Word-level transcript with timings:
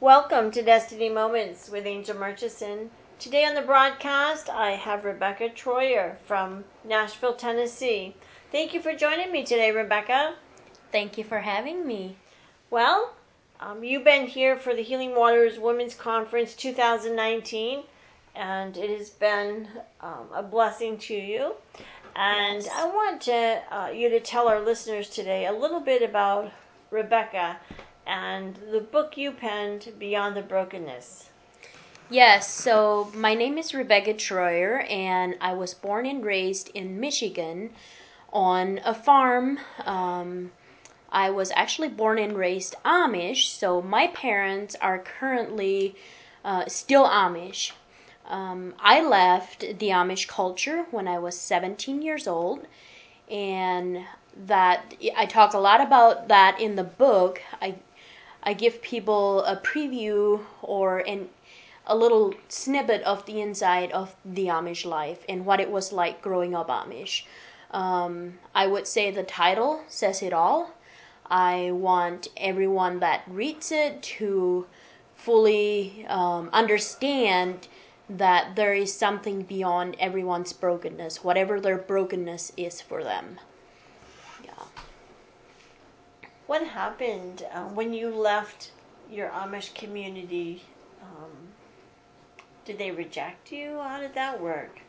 Welcome 0.00 0.52
to 0.52 0.62
Destiny 0.62 1.08
Moments 1.08 1.68
with 1.68 1.84
Angel 1.84 2.16
Murchison. 2.16 2.90
Today 3.18 3.44
on 3.44 3.56
the 3.56 3.62
broadcast, 3.62 4.48
I 4.48 4.70
have 4.76 5.04
Rebecca 5.04 5.48
Troyer 5.48 6.18
from 6.24 6.62
Nashville, 6.84 7.34
Tennessee. 7.34 8.14
Thank 8.52 8.72
you 8.72 8.80
for 8.80 8.94
joining 8.94 9.32
me 9.32 9.42
today, 9.42 9.72
Rebecca. 9.72 10.36
Thank 10.92 11.18
you 11.18 11.24
for 11.24 11.40
having 11.40 11.84
me. 11.84 12.14
Well, 12.70 13.12
um, 13.58 13.82
you've 13.82 14.04
been 14.04 14.28
here 14.28 14.56
for 14.56 14.72
the 14.72 14.82
Healing 14.82 15.16
Waters 15.16 15.58
Women's 15.58 15.96
Conference 15.96 16.54
2019, 16.54 17.82
and 18.36 18.76
it 18.76 18.96
has 18.96 19.10
been 19.10 19.66
um, 20.00 20.28
a 20.32 20.44
blessing 20.44 20.96
to 20.98 21.14
you. 21.14 21.54
And 22.14 22.62
Yes. 22.62 22.68
I 22.72 22.84
want 22.86 23.20
to, 23.22 23.62
uh, 23.72 23.88
you 23.88 24.10
to 24.10 24.20
tell 24.20 24.46
our 24.46 24.60
listeners 24.60 25.08
today 25.10 25.46
a 25.46 25.52
little 25.52 25.80
bit 25.80 26.02
about 26.02 26.52
Rebecca 26.92 27.56
and 28.08 28.58
the 28.72 28.80
book 28.80 29.16
you 29.16 29.30
penned, 29.30 29.92
Beyond 29.98 30.34
the 30.34 30.42
Brokenness. 30.42 31.28
Yes, 32.10 32.50
so 32.50 33.12
my 33.14 33.34
name 33.34 33.58
is 33.58 33.74
Rebecca 33.74 34.14
Troyer, 34.14 34.90
and 34.90 35.36
I 35.42 35.52
was 35.52 35.74
born 35.74 36.06
and 36.06 36.24
raised 36.24 36.70
in 36.70 36.98
Michigan 36.98 37.70
on 38.32 38.80
a 38.82 38.94
farm. 38.94 39.58
Um, 39.84 40.50
I 41.12 41.28
was 41.28 41.52
actually 41.54 41.88
born 41.88 42.18
and 42.18 42.36
raised 42.36 42.76
Amish, 42.82 43.48
so 43.48 43.82
my 43.82 44.06
parents 44.08 44.74
are 44.80 44.98
currently 44.98 45.94
uh, 46.44 46.64
still 46.66 47.06
Amish. 47.06 47.72
Um, 48.26 48.74
I 48.80 49.02
left 49.02 49.60
the 49.60 49.90
Amish 49.90 50.26
culture 50.26 50.86
when 50.90 51.06
I 51.06 51.18
was 51.18 51.38
17 51.38 52.00
years 52.00 52.26
old, 52.26 52.66
and 53.30 54.04
that 54.46 54.94
I 55.14 55.26
talk 55.26 55.52
a 55.52 55.58
lot 55.58 55.82
about 55.82 56.28
that 56.28 56.58
in 56.58 56.76
the 56.76 56.84
book. 56.84 57.42
I 57.60 57.76
I 58.42 58.52
give 58.54 58.82
people 58.82 59.42
a 59.44 59.56
preview 59.56 60.44
or 60.62 60.98
an 60.98 61.28
a 61.86 61.96
little 61.96 62.34
snippet 62.48 63.02
of 63.02 63.24
the 63.24 63.40
inside 63.40 63.90
of 63.92 64.14
the 64.24 64.46
Amish 64.46 64.84
life 64.84 65.24
and 65.28 65.46
what 65.46 65.58
it 65.58 65.70
was 65.70 65.90
like 65.90 66.20
growing 66.20 66.54
up 66.54 66.68
Amish. 66.68 67.24
Um, 67.70 68.38
I 68.54 68.66
would 68.66 68.86
say 68.86 69.10
the 69.10 69.22
title 69.22 69.82
says 69.88 70.22
it 70.22 70.32
all. 70.32 70.70
I 71.30 71.70
want 71.72 72.28
everyone 72.36 73.00
that 73.00 73.22
reads 73.26 73.72
it 73.72 74.02
to 74.02 74.66
fully 75.16 76.06
um, 76.08 76.48
understand 76.52 77.68
that 78.08 78.56
there 78.56 78.72
is 78.72 78.94
something 78.94 79.42
beyond 79.42 79.96
everyone's 79.98 80.52
brokenness, 80.52 81.22
whatever 81.22 81.60
their 81.60 81.76
brokenness 81.76 82.52
is 82.56 82.80
for 82.80 83.04
them. 83.04 83.38
Yeah. 84.42 84.52
What 86.48 86.66
happened 86.66 87.46
uh, 87.52 87.64
when 87.66 87.92
you 87.92 88.08
left 88.08 88.72
your 89.10 89.28
Amish 89.28 89.74
community? 89.74 90.64
Um, 91.02 91.30
did 92.64 92.78
they 92.78 92.90
reject 92.90 93.52
you? 93.52 93.78
How 93.78 94.00
did 94.00 94.14
that 94.14 94.40
work? 94.40 94.80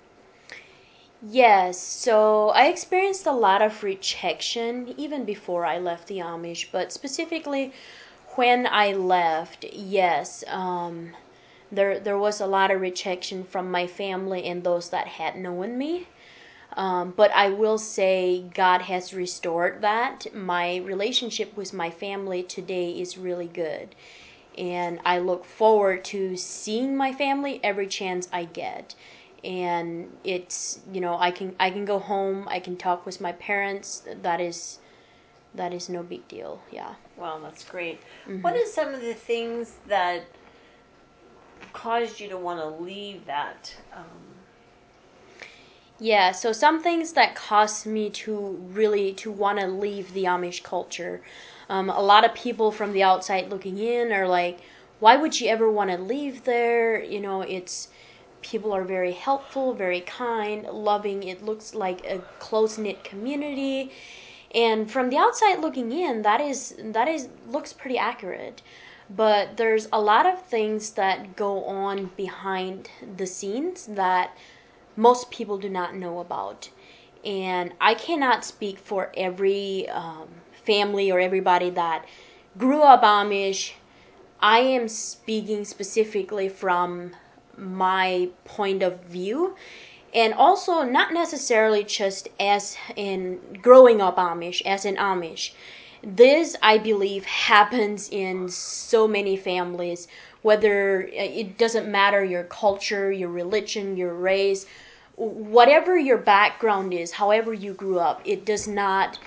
Yes, 1.21 1.77
so 1.77 2.49
I 2.51 2.67
experienced 2.67 3.25
a 3.25 3.33
lot 3.33 3.61
of 3.61 3.83
rejection 3.83 4.93
even 4.97 5.25
before 5.25 5.65
I 5.65 5.77
left 5.77 6.07
the 6.07 6.19
Amish, 6.19 6.71
but 6.71 6.93
specifically 6.93 7.73
when 8.35 8.65
I 8.65 8.93
left, 8.93 9.65
yes, 9.65 10.45
um, 10.47 11.13
there 11.71 11.99
there 11.99 12.17
was 12.17 12.39
a 12.39 12.47
lot 12.47 12.71
of 12.71 12.79
rejection 12.79 13.43
from 13.43 13.69
my 13.69 13.85
family 13.85 14.45
and 14.45 14.63
those 14.63 14.91
that 14.91 15.07
had 15.07 15.35
known 15.35 15.77
me. 15.77 16.07
Um, 16.79 17.11
but 17.11 17.29
I 17.31 17.49
will 17.49 17.77
say 17.77 18.45
God 18.53 18.83
has 18.83 19.13
restored 19.13 19.81
that. 19.81 20.33
My 20.33 20.77
relationship 20.77 21.57
with 21.57 21.73
my 21.73 21.89
family 21.89 22.41
today 22.41 22.91
is 22.91 23.17
really 23.17 23.47
good. 23.47 23.93
And 24.57 25.01
I 25.03 25.19
look 25.19 25.43
forward 25.43 26.05
to 26.05 26.37
seeing 26.37 26.95
my 26.95 27.11
family 27.11 27.59
every 27.65 27.87
chance 27.87 28.29
I 28.31 28.45
get. 28.45 28.95
And 29.43 30.15
it's 30.23 30.79
you 30.91 31.01
know 31.01 31.17
I 31.17 31.31
can 31.31 31.53
I 31.59 31.69
can 31.69 31.83
go 31.83 31.99
home 31.99 32.47
I 32.49 32.61
can 32.61 32.77
talk 32.77 33.05
with 33.05 33.19
my 33.19 33.33
parents 33.33 34.03
that 34.21 34.39
is 34.39 34.79
that 35.55 35.73
is 35.73 35.89
no 35.89 36.03
big 36.03 36.27
deal 36.27 36.61
yeah 36.71 36.95
Well, 37.17 37.41
that's 37.41 37.63
great. 37.63 37.99
What 38.41 38.53
are 38.53 38.65
some 38.65 38.93
of 38.93 39.01
the 39.01 39.13
things 39.13 39.75
that 39.87 40.23
caused 41.73 42.21
you 42.21 42.29
to 42.29 42.37
want 42.37 42.59
to 42.61 42.83
leave 42.83 43.25
that? 43.25 43.73
Um, 43.93 44.38
Yeah, 46.01 46.31
so 46.31 46.51
some 46.53 46.81
things 46.81 47.13
that 47.13 47.35
caused 47.35 47.85
me 47.85 48.09
to 48.11 48.37
really 48.71 49.13
to 49.15 49.31
want 49.31 49.59
to 49.59 49.67
leave 49.67 50.13
the 50.13 50.23
Amish 50.25 50.63
culture. 50.63 51.21
Um, 51.69 51.89
a 51.89 52.01
lot 52.01 52.23
of 52.25 52.33
people 52.33 52.71
from 52.71 52.93
the 52.93 53.03
outside 53.03 53.49
looking 53.49 53.77
in 53.77 54.11
are 54.13 54.27
like, 54.27 54.61
"Why 54.99 55.17
would 55.17 55.39
you 55.41 55.49
ever 55.49 55.69
want 55.69 55.91
to 55.91 55.97
leave 55.97 56.43
there?" 56.45 57.03
You 57.03 57.19
know, 57.19 57.41
it's 57.41 57.89
people 58.41 58.71
are 58.73 58.85
very 58.85 59.11
helpful, 59.11 59.73
very 59.73 60.01
kind, 60.01 60.63
loving. 60.65 61.23
It 61.23 61.41
looks 61.43 61.75
like 61.75 62.05
a 62.05 62.23
close 62.39 62.77
knit 62.77 63.03
community, 63.03 63.91
and 64.51 64.89
from 64.91 65.09
the 65.09 65.17
outside 65.17 65.59
looking 65.59 65.91
in, 65.91 66.21
that 66.23 66.41
is 66.41 66.75
that 66.79 67.07
is 67.07 67.29
looks 67.45 67.73
pretty 67.73 67.97
accurate. 67.97 68.61
But 69.09 69.57
there's 69.57 69.87
a 69.91 70.01
lot 70.01 70.25
of 70.25 70.45
things 70.45 70.91
that 70.93 71.35
go 71.35 71.63
on 71.65 72.07
behind 72.07 72.89
the 73.01 73.25
scenes 73.27 73.85
that 73.87 74.37
most 74.99 75.31
people 75.31 75.57
do 75.57 75.69
not 75.69 75.95
know 75.95 76.19
about. 76.19 76.69
And 77.23 77.73
I 77.79 77.93
cannot 77.93 78.43
speak 78.43 78.77
for 78.77 79.11
every 79.15 79.87
um, 79.89 80.27
family 80.65 81.09
or 81.09 81.19
everybody 81.19 81.69
that 81.71 82.05
grew 82.57 82.81
up 82.81 83.01
Amish. 83.01 83.73
I 84.41 84.59
am 84.59 84.89
speaking 84.89 85.63
specifically 85.63 86.49
from 86.49 87.11
my 87.57 88.29
point 88.43 88.83
of 88.83 89.01
view. 89.05 89.55
And 90.13 90.33
also, 90.33 90.83
not 90.83 91.13
necessarily 91.13 91.83
just 91.83 92.27
as 92.39 92.75
in 92.95 93.39
growing 93.61 94.01
up 94.01 94.17
Amish, 94.17 94.61
as 94.65 94.83
in 94.83 94.95
Amish. 94.95 95.51
This, 96.03 96.55
I 96.63 96.77
believe, 96.77 97.25
happens 97.25 98.09
in 98.09 98.49
so 98.49 99.07
many 99.07 99.37
families, 99.37 100.07
whether 100.41 101.03
uh, 101.03 101.11
it 101.13 101.57
doesn't 101.57 101.91
matter 101.91 102.23
your 102.23 102.45
culture, 102.45 103.11
your 103.11 103.29
religion, 103.29 103.97
your 103.97 104.13
race, 104.13 104.65
whatever 105.19 105.97
your 105.97 106.17
background 106.17 106.93
is, 106.93 107.11
however 107.11 107.53
you 107.53 107.73
grew 107.73 107.99
up, 107.99 108.21
it 108.23 108.45
does 108.45 108.67
not, 108.67 109.19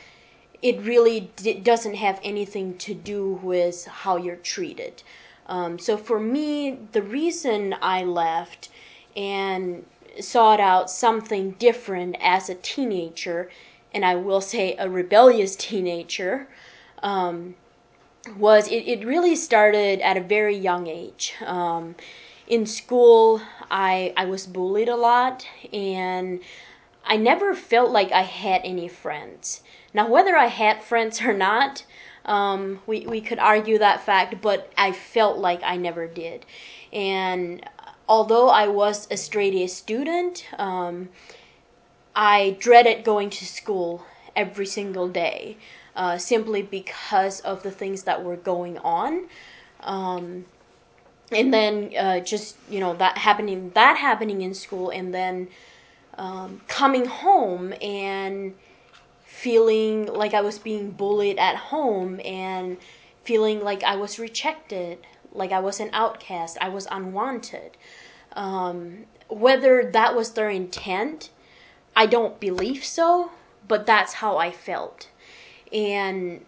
it 0.62 0.80
really 0.80 1.30
d- 1.36 1.54
doesn't 1.54 1.94
have 1.94 2.19
anything 2.25 2.78
to 2.78 2.94
do 2.94 3.38
with 3.42 3.84
how 3.84 4.16
you're 4.16 4.36
treated. 4.36 5.02
Um, 5.47 5.78
so 5.78 5.98
for 5.98 6.19
me, 6.19 6.78
the 6.92 7.02
reason 7.02 7.75
I 7.82 8.04
left 8.04 8.70
and 9.14 9.84
sought 10.19 10.60
out 10.60 10.91
something 10.91 11.52
different 11.52 12.16
as 12.20 12.48
a 12.48 12.54
teenager, 12.54 13.50
and 13.92 14.04
I 14.04 14.14
will 14.14 14.41
say 14.41 14.75
a 14.78 14.88
rebellious 14.88 15.56
teenager, 15.69 16.48
um, 17.02 17.54
was 18.38 18.69
it, 18.69 18.84
it 18.86 19.04
really 19.04 19.36
started 19.36 20.00
at 20.00 20.16
a 20.16 20.22
very 20.22 20.56
young 20.56 20.86
age. 20.86 21.34
Um, 21.44 21.97
in 22.52 22.66
school, 22.66 23.40
I, 23.70 24.12
I 24.14 24.26
was 24.26 24.46
bullied 24.46 24.90
a 24.90 24.94
lot, 24.94 25.46
and 25.72 26.38
I 27.02 27.16
never 27.16 27.54
felt 27.54 27.90
like 27.90 28.12
I 28.12 28.20
had 28.20 28.60
any 28.62 28.88
friends. 28.88 29.62
Now, 29.94 30.06
whether 30.06 30.36
I 30.36 30.48
had 30.48 30.82
friends 30.82 31.22
or 31.22 31.32
not, 31.32 31.82
um, 32.26 32.80
we, 32.86 33.06
we 33.06 33.22
could 33.22 33.38
argue 33.38 33.78
that 33.78 34.04
fact, 34.04 34.42
but 34.42 34.70
I 34.76 34.92
felt 34.92 35.38
like 35.38 35.62
I 35.64 35.78
never 35.78 36.06
did. 36.06 36.44
And 36.92 37.64
although 38.06 38.50
I 38.50 38.69
was 38.69 39.08
a 39.10 39.16
straight 39.16 39.54
A 39.54 39.66
student, 39.66 40.46
um, 40.58 41.08
I 42.14 42.58
dreaded 42.60 43.02
going 43.02 43.30
to 43.30 43.46
school 43.46 44.04
every 44.36 44.66
single 44.66 45.08
day 45.08 45.56
uh, 45.96 46.19
simply 46.19 46.60
because 46.60 47.40
of 47.40 47.62
the 47.62 47.70
things 47.70 48.02
that 48.02 48.22
were 48.22 48.36
going 48.36 48.76
on. 48.76 49.28
Um, 49.80 50.44
and 51.32 51.52
then 51.52 51.93
uh, 51.99 52.20
just 52.20 52.56
you 52.69 52.81
know 52.81 52.94
that 52.96 53.19
happening 53.19 53.70
that 53.75 53.96
happening 53.96 54.43
in 54.43 54.55
school 54.55 54.90
and 54.90 55.14
then 55.14 55.49
um, 56.19 56.61
coming 56.69 57.06
home 57.06 57.73
and 57.81 58.55
feeling 59.25 60.06
like 60.06 60.34
I 60.34 60.40
was 60.40 60.58
being 60.58 60.90
bullied 60.90 61.38
at 61.38 61.56
home 61.56 62.20
and 62.25 62.76
feeling 63.25 63.62
like 63.62 63.82
I 63.82 63.96
was 63.96 64.19
rejected, 64.19 64.99
like 65.32 65.52
I 65.52 65.61
was 65.61 65.81
an 65.81 65.90
outcast, 65.93 66.58
I 66.61 66.69
was 66.69 66.87
unwanted. 66.90 67.76
Um, 68.34 69.06
whether 69.29 69.90
that 69.90 70.14
was 70.14 70.32
their 70.32 70.50
intent, 70.50 71.31
I 71.96 72.06
don't 72.06 72.38
believe 72.38 72.84
so, 72.84 73.31
but 73.67 73.87
that's 73.87 74.14
how 74.14 74.37
I 74.37 74.50
felt. 74.50 75.08
And 75.73 76.44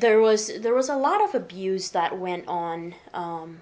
there 0.00 0.20
was 0.20 0.50
there 0.60 0.74
was 0.74 0.88
a 0.88 0.96
lot 0.96 1.22
of 1.22 1.34
abuse 1.34 1.90
that 1.90 2.18
went 2.18 2.46
on 2.48 2.94
um, 3.14 3.60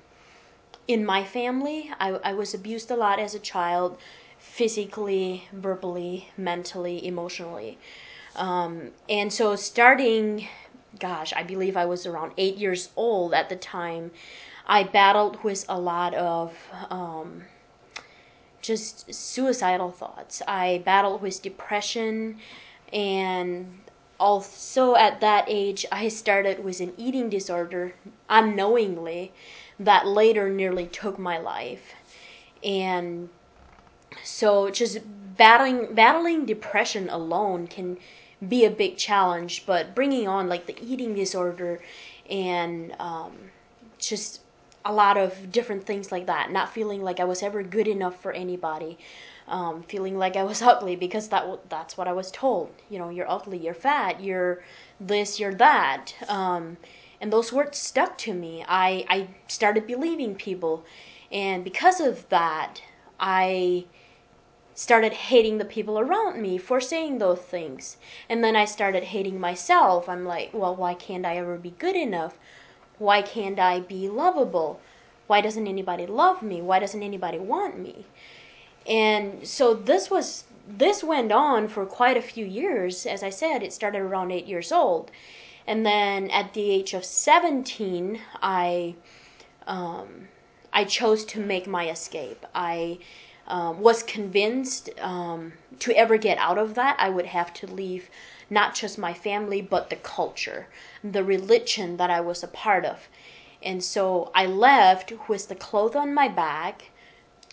in 0.89 1.05
my 1.05 1.25
family. 1.25 1.91
I, 1.99 2.11
I 2.25 2.35
was 2.35 2.55
abused 2.55 2.91
a 2.91 2.97
lot 2.97 3.19
as 3.19 3.35
a 3.35 3.39
child, 3.39 3.99
physically, 4.39 5.49
verbally, 5.53 6.31
mentally, 6.37 7.07
emotionally. 7.07 7.79
Um, 8.37 8.91
and 9.09 9.33
so 9.33 9.57
starting 9.57 10.47
gosh, 10.99 11.33
I 11.35 11.43
believe 11.43 11.77
I 11.77 11.85
was 11.85 12.07
around 12.07 12.33
eight 12.37 12.57
years 12.57 12.91
old 12.97 13.35
at 13.35 13.49
the 13.49 13.57
time, 13.57 14.11
I 14.67 14.83
battled 14.83 15.43
with 15.45 15.65
a 15.69 15.79
lot 15.79 16.15
of 16.15 16.57
um, 16.91 17.43
just 18.61 19.13
suicidal 19.15 19.91
thoughts. 19.91 20.43
I 20.47 20.83
battled 20.85 21.23
with 21.23 21.43
depression, 21.43 22.39
and 22.93 23.79
also 24.19 24.95
at 24.95 25.21
that 25.21 25.45
age, 25.49 25.87
I 25.93 26.09
started 26.09 26.65
with 26.65 26.81
an 26.81 26.93
eating 26.97 27.29
disorder 27.29 27.95
unknowingly 28.29 29.33
that 29.79 30.07
later 30.07 30.49
nearly 30.49 30.87
took 30.87 31.19
my 31.19 31.39
life. 31.39 31.95
And 32.65 33.29
so 34.25 34.71
just 34.71 34.99
battling 35.37 35.95
battling 35.95 36.47
depression 36.47 37.09
alone 37.11 37.67
can 37.67 37.99
be 38.47 38.65
a 38.65 38.71
big 38.71 38.97
challenge, 38.97 39.65
but 39.67 39.95
bringing 39.95 40.29
on 40.29 40.49
like 40.49 40.67
the 40.67 40.77
eating 40.83 41.15
disorder 41.15 41.81
and 42.29 42.95
um, 42.99 43.33
just 43.99 44.41
a 44.85 44.93
lot 44.93 45.17
of 45.17 45.51
different 45.51 45.85
things 45.85 46.13
like 46.13 46.27
that, 46.27 46.51
not 46.51 46.73
feeling 46.73 47.03
like 47.03 47.19
I 47.19 47.25
was 47.25 47.43
ever 47.43 47.63
good 47.63 47.89
enough 47.89 48.21
for 48.21 48.33
anybody. 48.33 48.99
Um, 49.49 49.83
feeling 49.85 50.19
like 50.19 50.37
I 50.37 50.43
was 50.43 50.61
ugly 50.73 50.97
because 50.97 51.29
that 51.29 51.69
that's 51.69 51.97
what 51.97 52.09
I 52.09 52.13
was 52.13 52.31
told. 52.31 52.71
You 52.91 52.99
know, 52.99 53.11
you're 53.11 53.31
ugly, 53.31 53.59
you're 53.59 53.75
fat, 53.75 54.21
you're 54.21 54.63
this, 55.01 55.39
you're 55.39 55.55
that. 55.55 56.15
Um, 56.29 56.77
and 57.21 57.33
those 57.33 57.53
words 57.53 57.79
stuck 57.79 58.19
to 58.19 58.35
me. 58.35 58.65
I 58.69 59.05
I 59.09 59.29
started 59.49 59.87
believing 59.87 60.35
people, 60.35 60.85
and 61.31 61.65
because 61.65 62.01
of 62.01 62.29
that, 62.29 62.83
I 63.21 63.87
started 64.77 65.13
hating 65.15 65.57
the 65.57 65.65
people 65.65 65.99
around 65.99 66.41
me 66.41 66.59
for 66.59 66.81
saying 66.81 67.17
those 67.17 67.39
things. 67.39 67.97
And 68.29 68.45
then 68.45 68.55
I 68.55 68.67
started 68.67 69.05
hating 69.05 69.41
myself. 69.41 70.07
I'm 70.07 70.27
like, 70.27 70.51
well, 70.53 70.77
why 70.77 70.93
can't 70.93 71.25
I 71.25 71.39
ever 71.39 71.57
be 71.57 71.71
good 71.71 71.97
enough? 71.97 72.39
Why 72.99 73.23
can't 73.23 73.59
I 73.59 73.81
be 73.81 74.09
lovable? 74.09 74.81
Why 75.27 75.41
doesn't 75.41 75.67
anybody 75.67 76.07
love 76.07 76.43
me? 76.43 76.61
Why 76.61 76.79
doesn't 76.79 77.03
anybody 77.03 77.39
want 77.39 77.79
me? 77.79 78.05
And 78.89 79.47
so 79.47 79.75
this 79.75 80.11
was 80.11 80.45
this 80.69 81.05
went 81.05 81.31
on 81.33 81.69
for 81.69 81.87
quite 81.87 82.17
a 82.17 82.23
few 82.23 82.45
years. 82.45 83.07
As 83.07 83.23
I 83.23 83.31
said, 83.31 83.63
it 83.63 83.73
started 83.73 84.01
around 84.01 84.33
8 84.33 84.47
years 84.47 84.73
old. 84.73 85.11
And 85.67 85.87
then 85.87 86.31
at 86.31 86.55
the 86.55 86.71
age 86.71 86.95
of 86.95 87.05
17, 87.05 88.21
I 88.43 88.95
um, 89.67 90.29
I 90.73 90.85
chose 90.85 91.25
to 91.27 91.41
make 91.41 91.67
my 91.67 91.89
escape. 91.89 92.45
I 92.55 92.99
um, 93.49 93.81
was 93.81 94.03
convinced 94.03 94.91
um, 95.01 95.53
to 95.79 95.93
ever 95.93 96.17
get 96.17 96.39
out 96.39 96.59
of 96.59 96.75
that, 96.75 96.97
I 96.99 97.09
would 97.11 97.27
have 97.27 97.53
to 97.55 97.67
leave 97.67 98.11
not 98.51 98.75
just 98.75 98.99
my 98.99 99.13
family, 99.13 99.63
but 99.63 99.91
the 99.91 99.97
culture, 99.97 100.69
the 101.03 101.25
religion 101.25 101.97
that 101.97 102.11
I 102.11 102.21
was 102.21 102.43
a 102.43 102.49
part 102.49 102.85
of. 102.85 103.09
And 103.63 103.83
so 103.83 104.31
I 104.35 104.47
left 104.47 105.13
with 105.29 105.49
the 105.49 105.55
clothes 105.55 105.97
on 105.97 106.15
my 106.15 106.29
back, 106.29 106.91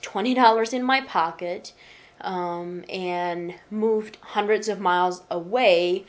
$20 0.03 0.73
in 0.73 0.83
my 0.83 1.01
pocket, 1.01 1.73
um, 2.21 2.83
and 2.89 3.55
moved 3.71 4.17
hundreds 4.21 4.69
of 4.69 4.79
miles 4.79 5.23
away, 5.29 6.05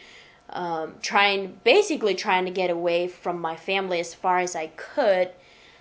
um, 0.51 0.95
trying, 1.01 1.59
basically 1.65 2.15
trying 2.15 2.45
to 2.45 2.51
get 2.51 2.71
away 2.71 3.09
from 3.09 3.41
my 3.41 3.57
family 3.57 4.01
as 4.01 4.15
far 4.15 4.39
as 4.39 4.55
I 4.55 4.69
could, 4.69 5.31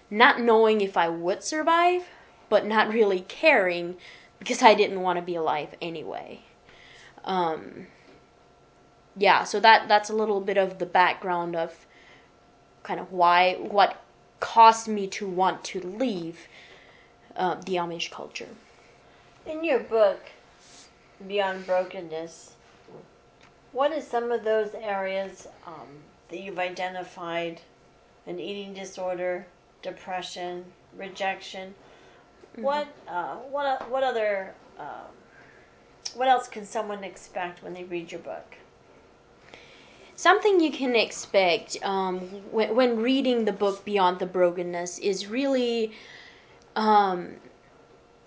not 0.09 0.39
knowing 0.39 0.81
if 0.81 0.95
I 0.95 1.09
would 1.09 1.43
survive, 1.43 2.03
but 2.49 2.65
not 2.65 2.93
really 2.93 3.21
caring 3.21 3.97
because 4.39 4.61
I 4.61 4.73
didn't 4.73 5.01
want 5.01 5.17
to 5.17 5.23
be 5.23 5.35
alive 5.35 5.75
anyway. 5.81 6.41
Um, 7.25 7.87
yeah, 9.15 9.43
so 9.43 9.59
that 9.59 9.87
that's 9.87 10.09
a 10.09 10.15
little 10.15 10.41
bit 10.41 10.57
of 10.57 10.79
the 10.79 10.85
background 10.85 11.55
of 11.55 11.85
kind 12.83 12.99
of 12.99 13.11
why 13.11 13.55
what 13.55 14.01
caused 14.39 14.87
me 14.87 15.07
to 15.07 15.27
want 15.27 15.63
to 15.63 15.79
leave 15.79 16.47
uh, 17.35 17.55
the 17.65 17.75
Amish 17.75 18.11
culture. 18.11 18.49
In 19.45 19.63
your 19.63 19.79
book, 19.79 20.19
Beyond 21.27 21.65
Brokenness, 21.65 22.53
what 23.71 23.91
are 23.91 24.01
some 24.01 24.31
of 24.31 24.43
those 24.43 24.73
areas 24.75 25.47
um, 25.65 25.87
that 26.29 26.39
you've 26.39 26.59
identified 26.59 27.59
an 28.27 28.39
eating 28.39 28.73
disorder, 28.73 29.45
depression, 29.81 30.63
rejection? 30.97 31.73
Mm-hmm. 32.53 32.61
What 32.61 32.87
uh, 33.07 33.35
what 33.35 33.89
what 33.89 34.03
other 34.03 34.53
um, 34.79 35.11
what 36.15 36.27
else 36.27 36.47
can 36.47 36.65
someone 36.65 37.03
expect 37.03 37.63
when 37.63 37.73
they 37.73 37.83
read 37.83 38.11
your 38.11 38.21
book? 38.21 38.55
Something 40.15 40.59
you 40.59 40.71
can 40.71 40.95
expect 40.95 41.83
um, 41.83 42.19
when, 42.51 42.75
when 42.75 42.97
reading 42.97 43.45
the 43.45 43.51
book 43.51 43.83
Beyond 43.83 44.19
the 44.19 44.27
Brokenness 44.27 44.99
is 44.99 45.27
really. 45.27 45.93
Um, 46.75 47.35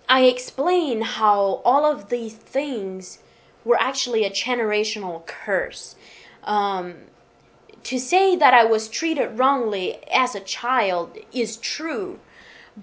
I 0.09 0.23
explain 0.23 1.01
how 1.01 1.61
all 1.65 1.85
of 1.85 2.09
these 2.09 2.33
things 2.33 3.19
were 3.65 3.79
actually 3.79 4.23
a 4.23 4.29
generational 4.29 5.25
curse. 5.25 5.95
Um, 6.43 6.95
to 7.83 7.99
say 7.99 8.35
that 8.35 8.53
I 8.53 8.63
was 8.65 8.87
treated 8.87 9.37
wrongly 9.37 9.99
as 10.11 10.35
a 10.35 10.39
child 10.39 11.17
is 11.33 11.57
true, 11.57 12.19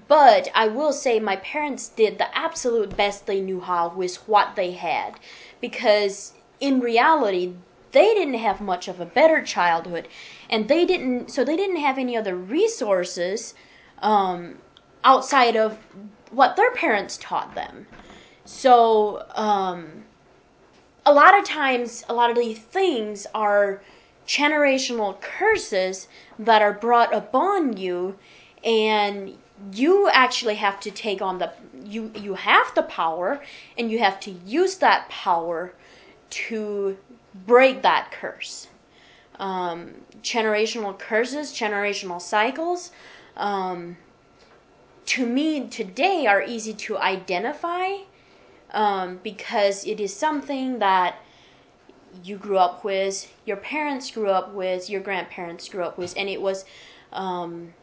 but 0.08 0.48
I 0.54 0.68
will 0.68 0.92
say 0.92 1.20
my 1.20 1.36
parents 1.36 1.88
did 1.88 2.18
the 2.18 2.36
absolute 2.36 2.96
best 2.96 3.26
they 3.26 3.40
knew 3.40 3.60
how 3.60 3.88
with 3.88 4.16
what 4.28 4.56
they 4.56 4.72
had. 4.72 5.20
Because 5.60 6.34
in 6.60 6.80
reality, 6.80 7.54
they 7.92 8.12
didn't 8.14 8.34
have 8.34 8.60
much 8.60 8.88
of 8.88 9.00
a 9.00 9.06
better 9.06 9.42
childhood. 9.42 10.08
And 10.50 10.68
they 10.68 10.84
didn't, 10.84 11.30
so 11.30 11.44
they 11.44 11.56
didn't 11.56 11.76
have 11.76 11.96
any 11.96 12.16
other 12.16 12.34
resources 12.34 13.54
um, 14.02 14.58
outside 15.04 15.56
of 15.56 15.78
what 16.30 16.56
their 16.56 16.72
parents 16.72 17.18
taught 17.18 17.54
them. 17.54 17.86
So, 18.44 19.24
um, 19.34 20.04
a 21.06 21.12
lot 21.12 21.38
of 21.38 21.44
times, 21.44 22.04
a 22.08 22.14
lot 22.14 22.30
of 22.30 22.36
these 22.36 22.58
things 22.58 23.26
are 23.34 23.82
generational 24.26 25.20
curses 25.20 26.08
that 26.38 26.62
are 26.62 26.72
brought 26.72 27.14
upon 27.14 27.76
you, 27.76 28.16
and 28.64 29.36
you 29.72 30.08
actually 30.12 30.56
have 30.56 30.80
to 30.80 30.90
take 30.90 31.22
on 31.22 31.38
the 31.38 31.52
you 31.84 32.10
you 32.14 32.34
have 32.34 32.74
the 32.74 32.82
power 32.82 33.40
and 33.78 33.90
you 33.90 33.98
have 33.98 34.18
to 34.20 34.30
use 34.44 34.76
that 34.76 35.08
power 35.08 35.72
to 36.30 36.96
break 37.46 37.82
that 37.82 38.10
curse 38.10 38.68
um, 39.38 39.92
generational 40.22 40.98
curses 40.98 41.52
generational 41.52 42.20
cycles 42.20 42.90
um, 43.36 43.96
to 45.06 45.26
me 45.26 45.68
today 45.68 46.26
are 46.26 46.42
easy 46.42 46.74
to 46.74 46.98
identify 46.98 47.96
um, 48.70 49.20
because 49.22 49.86
it 49.86 50.00
is 50.00 50.14
something 50.14 50.78
that 50.78 51.16
you 52.22 52.36
grew 52.36 52.58
up 52.58 52.84
with 52.84 53.32
your 53.44 53.56
parents 53.56 54.10
grew 54.10 54.30
up 54.30 54.52
with 54.52 54.88
your 54.88 55.00
grandparents 55.00 55.68
grew 55.68 55.82
up 55.82 55.98
with 55.98 56.14
and 56.16 56.28
it 56.28 56.40
was 56.40 56.64
um, 57.12 57.74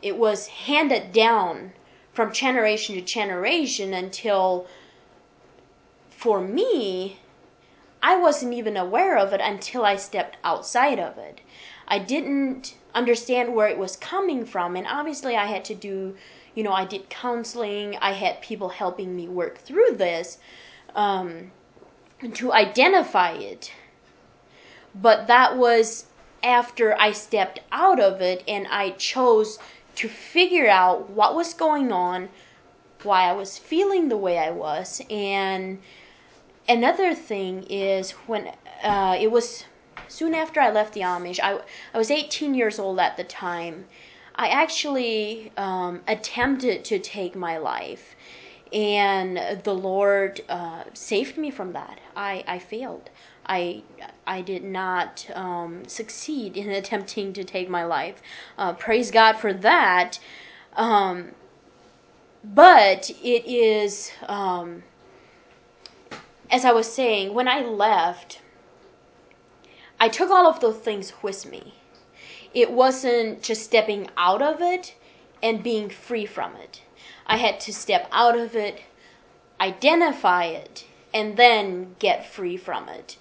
it 0.00 0.16
was 0.16 0.46
handed 0.46 1.12
down 1.12 1.72
from 2.12 2.32
generation 2.32 2.94
to 2.94 3.00
generation 3.00 3.92
until 3.92 4.66
for 6.10 6.40
me 6.40 7.18
I 8.02 8.16
wasn't 8.16 8.54
even 8.54 8.76
aware 8.76 9.18
of 9.18 9.32
it 9.32 9.40
until 9.42 9.84
I 9.84 9.96
stepped 9.96 10.38
outside 10.42 10.98
of 10.98 11.18
it. 11.18 11.40
I 11.90 11.98
didn't 11.98 12.76
understand 12.94 13.54
where 13.54 13.68
it 13.68 13.78
was 13.78 13.96
coming 13.96 14.46
from 14.46 14.76
and 14.76 14.86
obviously 14.86 15.36
I 15.36 15.46
had 15.46 15.64
to 15.66 15.74
do 15.74 16.16
you 16.54 16.62
know 16.62 16.72
I 16.72 16.84
did 16.84 17.10
counseling 17.10 17.96
I 18.00 18.12
had 18.12 18.40
people 18.40 18.70
helping 18.70 19.14
me 19.14 19.28
work 19.28 19.58
through 19.58 19.96
this 19.96 20.38
um, 20.94 21.50
to 22.34 22.52
identify 22.52 23.32
it. 23.32 23.72
But 24.94 25.26
that 25.28 25.56
was 25.56 26.06
after 26.42 26.98
I 26.98 27.12
stepped 27.12 27.60
out 27.70 28.00
of 28.00 28.20
it 28.20 28.42
and 28.48 28.66
I 28.68 28.90
chose 28.90 29.58
to 29.96 30.08
figure 30.08 30.68
out 30.68 31.10
what 31.10 31.34
was 31.34 31.54
going 31.54 31.92
on, 31.92 32.28
why 33.02 33.24
I 33.28 33.32
was 33.32 33.58
feeling 33.58 34.08
the 34.08 34.16
way 34.16 34.38
I 34.38 34.50
was, 34.50 35.02
and 35.10 35.78
another 36.68 37.14
thing 37.14 37.64
is 37.64 38.12
when 38.12 38.52
uh, 38.82 39.16
it 39.18 39.30
was 39.30 39.64
soon 40.08 40.34
after 40.34 40.60
I 40.60 40.70
left 40.70 40.94
the 40.94 41.00
Amish, 41.00 41.40
I, 41.42 41.60
I 41.94 41.98
was 41.98 42.10
18 42.10 42.54
years 42.54 42.78
old 42.78 42.98
at 42.98 43.16
the 43.16 43.24
time. 43.24 43.86
I 44.34 44.48
actually 44.48 45.52
um, 45.56 46.00
attempted 46.06 46.84
to 46.86 46.98
take 46.98 47.34
my 47.36 47.58
life, 47.58 48.16
and 48.72 49.62
the 49.64 49.74
Lord 49.74 50.40
uh, 50.48 50.84
saved 50.94 51.36
me 51.36 51.50
from 51.50 51.72
that. 51.72 52.00
I, 52.16 52.44
I 52.46 52.58
failed. 52.58 53.10
I 53.46 53.82
I 54.26 54.42
did 54.42 54.62
not 54.62 55.28
um, 55.34 55.84
succeed 55.86 56.56
in 56.56 56.70
attempting 56.80 57.32
to 57.32 57.44
take 57.44 57.68
my 57.68 57.84
life. 57.84 58.22
Uh, 58.56 58.72
praise 58.74 59.10
God 59.10 59.36
for 59.36 59.52
that. 59.52 60.18
Um, 60.76 61.32
but 62.42 63.10
it 63.22 63.44
is, 63.44 64.12
um, 64.26 64.82
as 66.50 66.64
I 66.64 66.72
was 66.72 66.90
saying, 66.90 67.34
when 67.34 67.48
I 67.48 67.60
left, 67.60 68.40
I 70.00 70.08
took 70.08 70.30
all 70.30 70.46
of 70.46 70.60
those 70.60 70.78
things 70.78 71.12
with 71.22 71.44
me. 71.46 71.74
it 72.54 72.72
wasn't 72.72 73.42
just 73.42 73.62
stepping 73.62 74.08
out 74.16 74.42
of 74.42 74.60
it 74.60 74.94
and 75.42 75.62
being 75.62 75.88
free 75.88 76.26
from 76.26 76.56
it. 76.56 76.82
I 77.26 77.36
had 77.36 77.60
to 77.60 77.72
step 77.72 78.08
out 78.10 78.36
of 78.38 78.56
it, 78.56 78.82
identify 79.60 80.44
it, 80.46 80.86
and 81.14 81.36
then 81.36 81.94
get 81.98 82.26
free 82.26 82.56
from 82.56 82.88
it. 82.88 83.16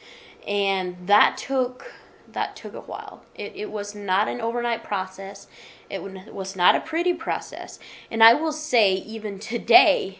And 0.47 0.95
that 1.07 1.37
took 1.37 1.91
that 2.31 2.55
took 2.55 2.75
a 2.75 2.81
while. 2.81 3.23
It, 3.35 3.53
it 3.55 3.71
was 3.71 3.95
not 3.95 4.27
an 4.27 4.39
overnight 4.39 4.83
process. 4.83 5.47
It 5.89 6.01
was 6.33 6.55
not 6.55 6.75
a 6.75 6.81
pretty 6.81 7.13
process. 7.13 7.79
And 8.11 8.23
I 8.23 8.35
will 8.35 8.51
say, 8.51 8.93
even 8.93 9.39
today, 9.39 10.19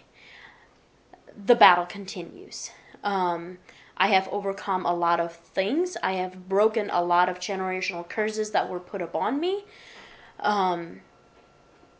the 1.45 1.55
battle 1.55 1.85
continues. 1.85 2.71
Um, 3.03 3.59
I 3.99 4.07
have 4.07 4.29
overcome 4.29 4.85
a 4.85 4.93
lot 4.93 5.19
of 5.19 5.33
things. 5.33 5.97
I 6.01 6.13
have 6.13 6.47
broken 6.47 6.89
a 6.89 7.03
lot 7.03 7.27
of 7.27 7.39
generational 7.39 8.07
curses 8.07 8.51
that 8.51 8.69
were 8.69 8.79
put 8.79 9.01
upon 9.01 9.39
me. 9.39 9.65
Um, 10.39 11.01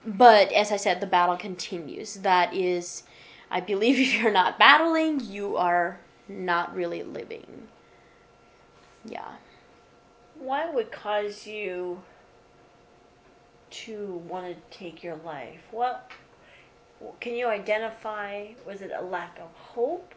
but 0.06 0.52
as 0.54 0.72
I 0.72 0.78
said, 0.78 1.02
the 1.02 1.08
battle 1.08 1.36
continues. 1.36 2.16
That 2.16 2.54
is, 2.54 3.04
I 3.52 3.60
believe 3.60 4.00
if 4.00 4.14
you're 4.14 4.32
not 4.32 4.58
battling, 4.58 5.20
you 5.20 5.58
are 5.58 6.00
not 6.30 6.74
really 6.74 7.04
living. 7.04 7.68
Yeah. 9.04 9.36
What 10.40 10.74
would 10.74 10.92
cause 10.92 11.46
you 11.46 12.02
to 13.72 14.24
want 14.28 14.48
to 14.48 14.78
take 14.78 15.04
your 15.04 15.18
life? 15.18 15.62
What 15.72 16.12
can 17.20 17.36
you 17.36 17.48
identify? 17.48 18.48
Was 18.66 18.82
it 18.82 18.92
a 18.98 19.04
lack 19.04 19.38
of 19.40 19.54
hope? 19.54 20.14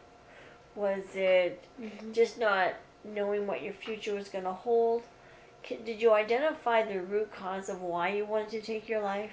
Was 0.75 1.03
it 1.15 1.63
mm-hmm. 1.79 2.11
just 2.11 2.39
not 2.39 2.73
knowing 3.03 3.47
what 3.47 3.61
your 3.61 3.73
future 3.73 4.15
was 4.15 4.29
going 4.29 4.45
to 4.45 4.53
hold? 4.53 5.03
Did 5.67 6.01
you 6.01 6.13
identify 6.13 6.83
the 6.83 7.01
root 7.01 7.31
cause 7.33 7.69
of 7.69 7.81
why 7.81 8.09
you 8.09 8.25
wanted 8.25 8.49
to 8.49 8.61
take 8.61 8.89
your 8.89 9.01
life? 9.01 9.31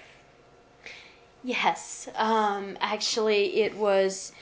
Yes. 1.43 2.09
Um, 2.15 2.77
actually, 2.81 3.63
it 3.63 3.77
was 3.77 4.33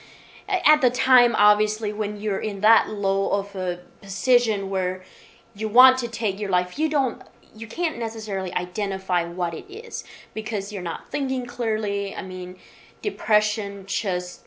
at 0.47 0.81
the 0.81 0.89
time, 0.89 1.35
obviously, 1.35 1.93
when 1.93 2.17
you're 2.17 2.39
in 2.39 2.61
that 2.61 2.89
low 2.89 3.29
of 3.31 3.55
a 3.55 3.79
position 4.01 4.69
where 4.69 5.03
you 5.55 5.67
want 5.67 5.97
to 5.99 6.07
take 6.07 6.39
your 6.39 6.49
life, 6.49 6.77
you 6.77 6.89
don't 6.89 7.21
you 7.55 7.65
can't 7.65 7.97
necessarily 7.97 8.53
identify 8.53 9.25
what 9.25 9.55
it 9.55 9.65
is 9.71 10.03
because 10.35 10.71
you're 10.71 10.83
not 10.83 11.09
thinking 11.09 11.45
clearly. 11.45 12.15
I 12.15 12.21
mean, 12.21 12.57
depression 13.01 13.85
just 13.87 14.45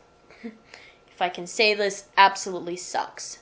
I 1.23 1.29
can 1.29 1.47
say 1.47 1.73
this, 1.73 2.05
absolutely 2.17 2.75
sucks. 2.75 3.39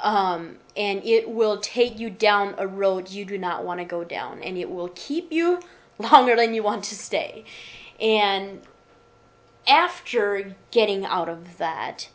Um, 0.00 0.58
and 0.76 1.04
it 1.04 1.28
will 1.28 1.58
take 1.60 1.98
you 1.98 2.10
down 2.10 2.54
a 2.58 2.66
road 2.66 3.10
you 3.10 3.24
do 3.24 3.36
not 3.36 3.64
want 3.64 3.80
to 3.80 3.84
go 3.84 4.04
down, 4.04 4.42
and 4.42 4.56
it 4.56 4.70
will 4.70 4.90
keep 4.94 5.32
you 5.32 5.60
longer 5.98 6.36
than 6.36 6.54
you 6.54 6.62
want 6.62 6.84
to 6.84 6.94
stay. 6.94 7.44
And 8.00 8.62
after 9.66 10.54
getting 10.70 11.04
out 11.04 11.28
of 11.28 11.58
that, 11.58 12.08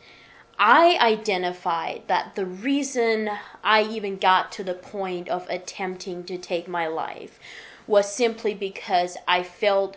I 0.58 0.96
identified 1.00 2.02
that 2.06 2.36
the 2.36 2.46
reason 2.46 3.30
I 3.62 3.82
even 3.82 4.16
got 4.16 4.52
to 4.52 4.64
the 4.64 4.74
point 4.74 5.28
of 5.28 5.48
attempting 5.48 6.24
to 6.24 6.38
take 6.38 6.68
my 6.68 6.86
life 6.86 7.38
was 7.86 8.12
simply 8.12 8.54
because 8.54 9.16
I 9.26 9.42
felt 9.42 9.96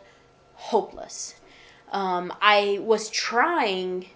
hopeless. 0.56 1.36
Um, 1.92 2.34
I 2.42 2.80
was 2.82 3.10
trying 3.10 4.08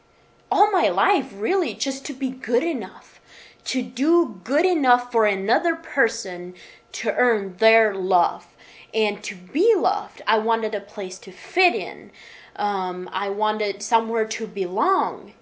all 0.52 0.70
my 0.72 0.90
life, 0.90 1.34
really, 1.36 1.74
just 1.74 2.06
to 2.06 2.14
be 2.14 2.30
good 2.30 2.64
enough, 2.64 3.22
to 3.64 3.82
do 3.82 4.42
good 4.44 4.66
enough 4.66 5.12
for 5.12 5.26
another 5.26 5.76
person 5.76 6.54
to 6.92 7.16
earn 7.16 7.56
their 7.58 7.96
love 7.96 8.46
and 8.94 9.24
to 9.24 9.36
be 9.36 9.74
loved. 9.76 10.22
I 10.28 10.40
wanted 10.40 10.76
a 10.76 10.82
place 10.82 11.18
to 11.20 11.32
fit 11.32 11.74
in. 11.74 12.12
Um, 12.58 13.10
I 13.14 13.30
wanted 13.30 13.82
somewhere 13.82 14.26
to 14.26 14.46
belong 14.46 15.34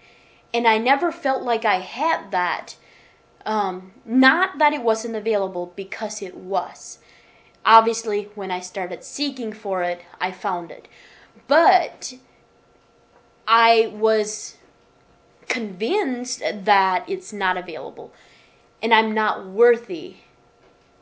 and 0.54 0.68
I 0.68 0.78
never 0.78 1.12
felt 1.12 1.44
like 1.44 1.66
I 1.66 1.80
had 1.80 2.32
that. 2.32 2.76
Um, 3.46 3.94
not 4.06 4.58
that 4.58 4.74
it 4.74 4.84
wasn't 4.84 5.16
available, 5.16 5.72
because 5.76 6.22
it 6.22 6.36
was. 6.36 7.00
Obviously, 7.66 8.30
when 8.36 8.52
I 8.52 8.60
started 8.60 9.04
seeking 9.04 9.54
for 9.54 9.84
it, 9.84 10.02
I 10.20 10.32
found 10.32 10.72
it. 10.72 10.88
But 11.48 12.14
I 13.48 13.92
was 13.96 14.58
convinced 15.50 16.40
that 16.40 17.04
it's 17.08 17.34
not 17.34 17.58
available. 17.58 18.14
And 18.82 18.94
I'm 18.94 19.14
not 19.14 19.46
worthy 19.46 20.16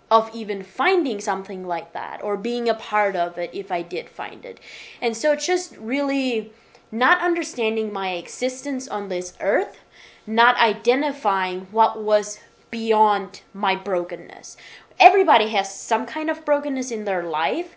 of 0.09 0.33
even 0.33 0.63
finding 0.63 1.19
something 1.19 1.67
like 1.67 1.93
that 1.93 2.23
or 2.23 2.37
being 2.37 2.69
a 2.69 2.73
part 2.73 3.15
of 3.15 3.37
it 3.37 3.51
if 3.53 3.71
I 3.71 3.81
did 3.81 4.09
find 4.09 4.45
it. 4.45 4.59
And 5.01 5.15
so 5.15 5.33
it's 5.33 5.45
just 5.45 5.75
really 5.77 6.51
not 6.91 7.21
understanding 7.21 7.91
my 7.91 8.11
existence 8.13 8.87
on 8.87 9.09
this 9.09 9.33
earth, 9.41 9.79
not 10.25 10.55
identifying 10.57 11.67
what 11.71 12.01
was 12.01 12.39
beyond 12.71 13.41
my 13.53 13.75
brokenness. 13.75 14.57
Everybody 14.99 15.49
has 15.49 15.73
some 15.73 16.05
kind 16.05 16.29
of 16.29 16.45
brokenness 16.45 16.91
in 16.91 17.05
their 17.05 17.23
life, 17.23 17.75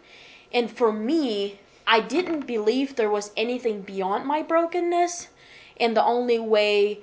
and 0.52 0.70
for 0.70 0.92
me, 0.92 1.58
I 1.86 2.00
didn't 2.00 2.46
believe 2.46 2.94
there 2.94 3.10
was 3.10 3.32
anything 3.36 3.82
beyond 3.82 4.24
my 4.24 4.42
brokenness, 4.42 5.28
and 5.80 5.96
the 5.96 6.04
only 6.04 6.38
way 6.38 7.00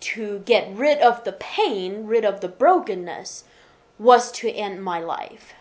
to 0.00 0.40
get 0.40 0.70
rid 0.74 0.98
of 0.98 1.24
the 1.24 1.32
pain, 1.32 2.06
rid 2.06 2.24
of 2.24 2.40
the 2.40 2.48
brokenness, 2.48 3.44
was 3.98 4.30
to 4.32 4.50
end 4.50 4.84
my 4.84 5.00
life. 5.00 5.54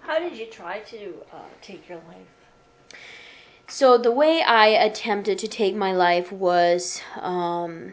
How 0.00 0.18
did 0.18 0.36
you 0.36 0.46
try 0.46 0.80
to 0.80 1.14
uh, 1.32 1.38
take 1.62 1.88
your 1.88 1.98
life? 1.98 2.96
So 3.66 3.98
the 3.98 4.10
way 4.10 4.42
I 4.42 4.68
attempted 4.68 5.38
to 5.40 5.48
take 5.48 5.74
my 5.74 5.92
life 5.92 6.32
was 6.32 7.02
um, 7.16 7.92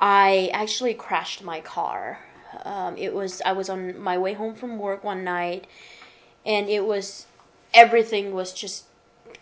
I 0.00 0.50
actually 0.52 0.94
crashed 0.94 1.44
my 1.44 1.60
car. 1.60 2.18
Um, 2.64 2.96
it 2.96 3.14
was 3.14 3.40
I 3.44 3.52
was 3.52 3.68
on 3.68 4.00
my 4.00 4.18
way 4.18 4.32
home 4.32 4.54
from 4.54 4.78
work 4.78 5.04
one 5.04 5.22
night, 5.22 5.66
and 6.44 6.68
it 6.68 6.84
was 6.84 7.26
everything 7.72 8.34
was 8.34 8.52
just 8.52 8.84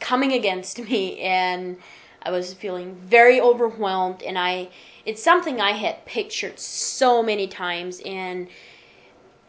coming 0.00 0.32
against 0.32 0.78
me, 0.88 1.18
and 1.20 1.78
I 2.22 2.30
was 2.30 2.54
feeling 2.54 2.94
very 2.96 3.40
overwhelmed. 3.40 4.22
And 4.22 4.38
I 4.38 4.68
it's 5.04 5.22
something 5.22 5.60
I 5.60 5.72
had 5.72 6.04
pictured 6.04 6.58
so 6.58 7.22
many 7.22 7.46
times, 7.46 8.00
and 8.04 8.48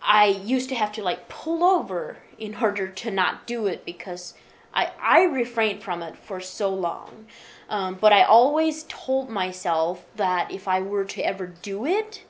I 0.01 0.27
used 0.27 0.69
to 0.69 0.75
have 0.75 0.91
to 0.93 1.03
like 1.03 1.27
pull 1.29 1.63
over 1.63 2.17
in 2.37 2.55
order 2.61 2.87
to 2.87 3.11
not 3.11 3.47
do 3.47 3.67
it 3.67 3.85
because 3.85 4.33
I, 4.73 4.91
I 5.01 5.23
refrained 5.23 5.81
from 5.81 6.03
it 6.03 6.15
for 6.15 6.39
so 6.39 6.73
long. 6.73 7.25
Um, 7.69 7.97
but 7.99 8.13
I 8.13 8.23
always 8.23 8.85
told 8.87 9.29
myself 9.29 10.05
that 10.15 10.51
if 10.51 10.67
I 10.67 10.81
were 10.81 11.05
to 11.05 11.21
ever 11.25 11.47
do 11.47 11.85
it, 11.85 12.23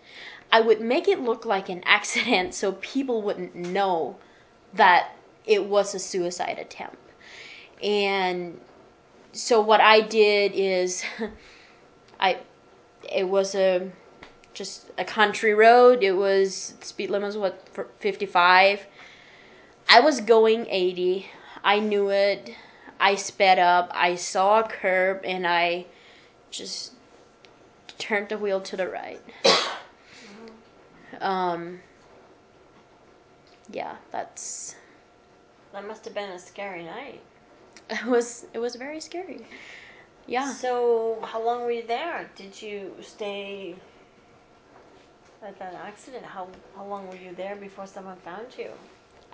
I 0.52 0.62
would 0.62 0.80
make 0.80 1.08
it 1.08 1.20
look 1.20 1.46
like 1.46 1.70
an 1.70 1.84
accident 1.86 2.54
so 2.54 2.72
people 2.74 3.22
wouldn't 3.22 3.54
know 3.54 4.16
that 4.74 5.12
it 5.46 5.66
was 5.66 5.94
a 5.94 6.00
suicide 6.00 6.58
attempt. 6.60 6.98
And 7.82 8.60
so 9.34 9.62
what 9.62 9.82
I 9.82 10.02
did 10.02 10.54
is 10.54 11.04
I 12.20 12.40
it 13.12 13.28
was 13.28 13.56
a 13.56 13.92
just 14.54 14.86
a 14.98 15.06
country 15.06 15.54
road. 15.54 16.04
It 16.04 16.14
was 16.14 16.74
speed 16.82 17.10
limit 17.10 17.28
was 17.28 17.38
what 17.38 17.90
55. 18.00 18.86
I 19.90 20.00
was 20.00 20.20
going 20.20 20.66
80. 20.68 21.28
I 21.64 21.80
knew 21.80 22.10
it. 22.10 22.52
I 23.00 23.16
sped 23.16 23.60
up. 23.60 23.92
I 23.94 24.16
saw 24.16 24.62
a 24.62 24.68
curb 24.68 25.22
and 25.24 25.46
I 25.46 25.86
just 26.50 26.94
turned 27.98 28.30
the 28.30 28.38
wheel 28.38 28.60
to 28.62 28.76
the 28.76 28.88
right. 28.88 29.22
um, 31.22 31.80
yeah, 33.72 33.96
that's. 34.12 34.76
That 35.74 35.88
must 35.88 36.06
have 36.06 36.16
been 36.16 36.32
a 36.32 36.40
scary 36.40 36.84
night. 36.84 37.22
It 37.90 38.06
was. 38.06 38.46
It 38.54 38.60
was 38.60 38.76
very 38.76 39.00
scary. 39.00 39.46
Yeah. 40.26 40.52
So, 40.52 41.20
how 41.24 41.42
long 41.42 41.62
were 41.62 41.72
you 41.72 41.88
there? 41.88 42.30
Did 42.36 42.62
you 42.62 42.94
stay 43.02 43.76
at 45.42 45.58
that 45.60 45.74
accident? 45.74 46.26
How 46.26 46.48
how 46.76 46.86
long 46.86 47.08
were 47.08 47.16
you 47.16 47.34
there 47.36 47.56
before 47.56 47.88
someone 47.88 48.18
found 48.18 48.48
you? 48.58 48.72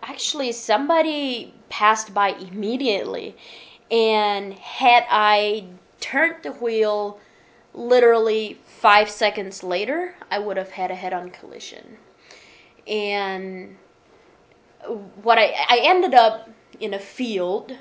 actually 0.04 0.52
somebody 0.52 1.54
passed 1.70 2.14
by 2.14 2.30
immediately 2.30 3.36
and 3.90 4.54
had 4.56 5.06
i 5.10 5.66
turned 6.00 6.36
the 6.44 6.52
wheel 6.52 7.20
literally 7.74 8.60
five 8.66 9.10
seconds 9.10 9.64
later 9.64 10.14
i 10.30 10.38
would 10.38 10.58
have 10.58 10.72
had 10.72 10.92
a 10.92 10.96
head-on 10.96 11.30
collision 11.30 11.98
and 12.86 13.76
what 15.22 15.38
i 15.38 15.54
i 15.70 15.80
ended 15.84 16.14
up 16.14 16.50
in 16.80 16.94
a 16.94 17.00
field 17.00 17.76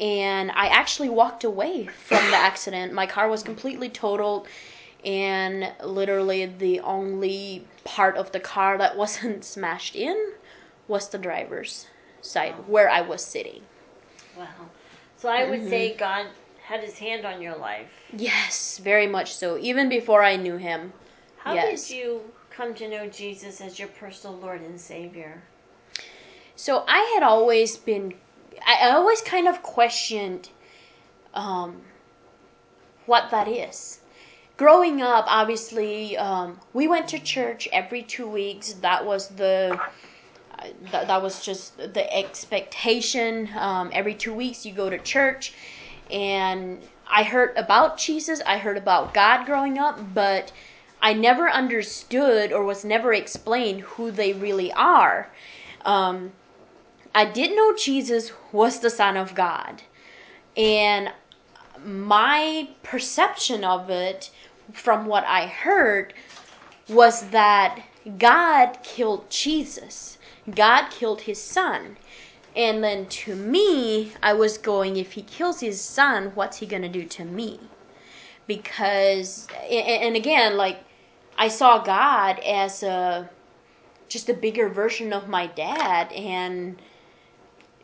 and 0.00 0.50
i 0.52 0.66
actually 0.66 1.08
walked 1.08 1.44
away 1.44 1.86
from 1.86 2.18
the 2.30 2.36
accident 2.36 2.92
my 2.92 3.06
car 3.06 3.28
was 3.28 3.42
completely 3.42 3.88
totaled 3.88 4.46
and 5.04 5.70
literally 5.84 6.46
the 6.46 6.80
only 6.80 7.66
part 7.84 8.16
of 8.16 8.32
the 8.32 8.40
car 8.40 8.78
that 8.78 8.96
wasn't 8.96 9.44
smashed 9.54 9.94
in 9.94 10.32
was 10.88 11.08
the 11.08 11.18
driver's 11.18 11.86
side 12.22 12.54
where 12.66 12.88
I 12.88 13.00
was 13.02 13.24
sitting. 13.24 13.62
Wow. 14.36 14.46
So 15.16 15.28
I 15.28 15.48
would 15.48 15.68
say 15.68 15.90
mm-hmm. 15.90 15.98
God 15.98 16.26
had 16.62 16.80
his 16.80 16.98
hand 16.98 17.24
on 17.24 17.40
your 17.40 17.56
life. 17.56 17.90
Yes, 18.16 18.78
very 18.78 19.06
much 19.06 19.34
so. 19.34 19.58
Even 19.58 19.88
before 19.88 20.22
I 20.22 20.36
knew 20.36 20.56
him. 20.56 20.92
How 21.38 21.54
Yes. 21.54 21.88
did 21.88 21.96
you 21.96 22.20
come 22.50 22.74
to 22.74 22.88
know 22.88 23.06
Jesus 23.06 23.60
as 23.60 23.78
your 23.78 23.88
personal 23.88 24.36
Lord 24.36 24.62
and 24.62 24.80
Savior? 24.80 25.42
So 26.56 26.84
I 26.88 27.00
had 27.14 27.22
always 27.22 27.76
been, 27.76 28.14
I 28.66 28.90
always 28.90 29.20
kind 29.20 29.48
of 29.48 29.62
questioned 29.62 30.48
um, 31.34 31.82
what 33.06 33.30
that 33.30 33.48
is. 33.48 34.00
Growing 34.56 35.02
up, 35.02 35.24
obviously, 35.28 36.16
um, 36.16 36.60
we 36.72 36.86
went 36.86 37.08
to 37.08 37.18
church 37.18 37.68
every 37.72 38.02
two 38.02 38.26
weeks. 38.26 38.74
That 38.74 39.04
was 39.04 39.28
the 39.28 39.78
uh, 40.58 40.66
that, 40.92 41.08
that 41.08 41.22
was 41.22 41.44
just 41.44 41.76
the 41.76 42.16
expectation. 42.16 43.48
Um, 43.56 43.90
every 43.92 44.14
two 44.14 44.32
weeks, 44.32 44.64
you 44.64 44.72
go 44.72 44.88
to 44.88 44.98
church, 44.98 45.54
and 46.10 46.80
I 47.08 47.24
heard 47.24 47.56
about 47.56 47.98
Jesus. 47.98 48.40
I 48.46 48.58
heard 48.58 48.76
about 48.76 49.12
God 49.12 49.44
growing 49.44 49.78
up, 49.78 49.98
but 50.14 50.52
I 51.02 51.12
never 51.12 51.50
understood 51.50 52.52
or 52.52 52.64
was 52.64 52.84
never 52.84 53.12
explained 53.12 53.80
who 53.82 54.10
they 54.10 54.32
really 54.32 54.72
are. 54.72 55.28
Um, 55.84 56.32
I 57.14 57.24
didn't 57.24 57.56
know 57.56 57.76
Jesus 57.76 58.32
was 58.52 58.80
the 58.80 58.90
Son 58.90 59.16
of 59.16 59.34
God. 59.34 59.82
And 60.56 61.12
my 61.84 62.68
perception 62.82 63.64
of 63.64 63.90
it, 63.90 64.30
from 64.72 65.06
what 65.06 65.24
I 65.24 65.46
heard, 65.46 66.14
was 66.88 67.28
that 67.30 67.82
God 68.18 68.78
killed 68.82 69.30
Jesus. 69.30 70.18
God 70.54 70.90
killed 70.90 71.22
his 71.22 71.40
son. 71.40 71.96
And 72.56 72.84
then 72.84 73.06
to 73.06 73.34
me, 73.34 74.12
I 74.22 74.32
was 74.34 74.58
going, 74.58 74.96
if 74.96 75.12
he 75.12 75.22
kills 75.22 75.60
his 75.60 75.80
son, 75.80 76.32
what's 76.34 76.58
he 76.58 76.66
going 76.66 76.82
to 76.82 76.88
do 76.88 77.04
to 77.04 77.24
me? 77.24 77.60
Because, 78.46 79.48
and 79.70 80.14
again, 80.14 80.56
like, 80.56 80.78
I 81.36 81.48
saw 81.48 81.82
God 81.82 82.38
as 82.40 82.82
a 82.82 83.28
just 84.08 84.28
a 84.28 84.34
bigger 84.34 84.68
version 84.68 85.12
of 85.12 85.28
my 85.28 85.46
dad 85.48 86.12
and 86.12 86.80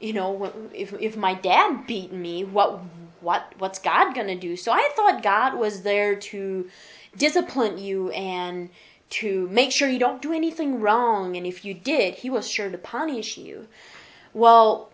you 0.01 0.13
know 0.13 0.53
if 0.75 0.93
if 0.95 1.17
my 1.17 1.35
dad 1.35 1.87
beat 1.87 2.13
me 2.13 2.45
what 2.45 2.81
what 3.21 3.53
what's 3.59 3.79
god 3.79 4.15
to 4.15 4.35
do? 4.35 4.57
So 4.57 4.73
i 4.73 4.91
thought 4.97 5.23
god 5.23 5.59
was 5.59 5.83
there 5.83 6.17
to 6.17 6.69
discipline 7.17 7.79
you 7.79 8.11
and 8.11 8.71
to 9.11 9.49
make 9.49 9.73
sure 9.73 9.89
you 9.89 9.99
don't 9.99 10.23
do 10.23 10.33
anything 10.33 10.81
wrong. 10.81 11.37
And 11.37 11.47
if 11.47 11.65
you 11.65 11.75
did 11.75 12.15
he 12.15 12.31
was 12.31 12.49
sure 12.51 12.71
to 12.71 12.79
punish 12.79 13.37
you. 13.37 13.69
Well 14.33 14.91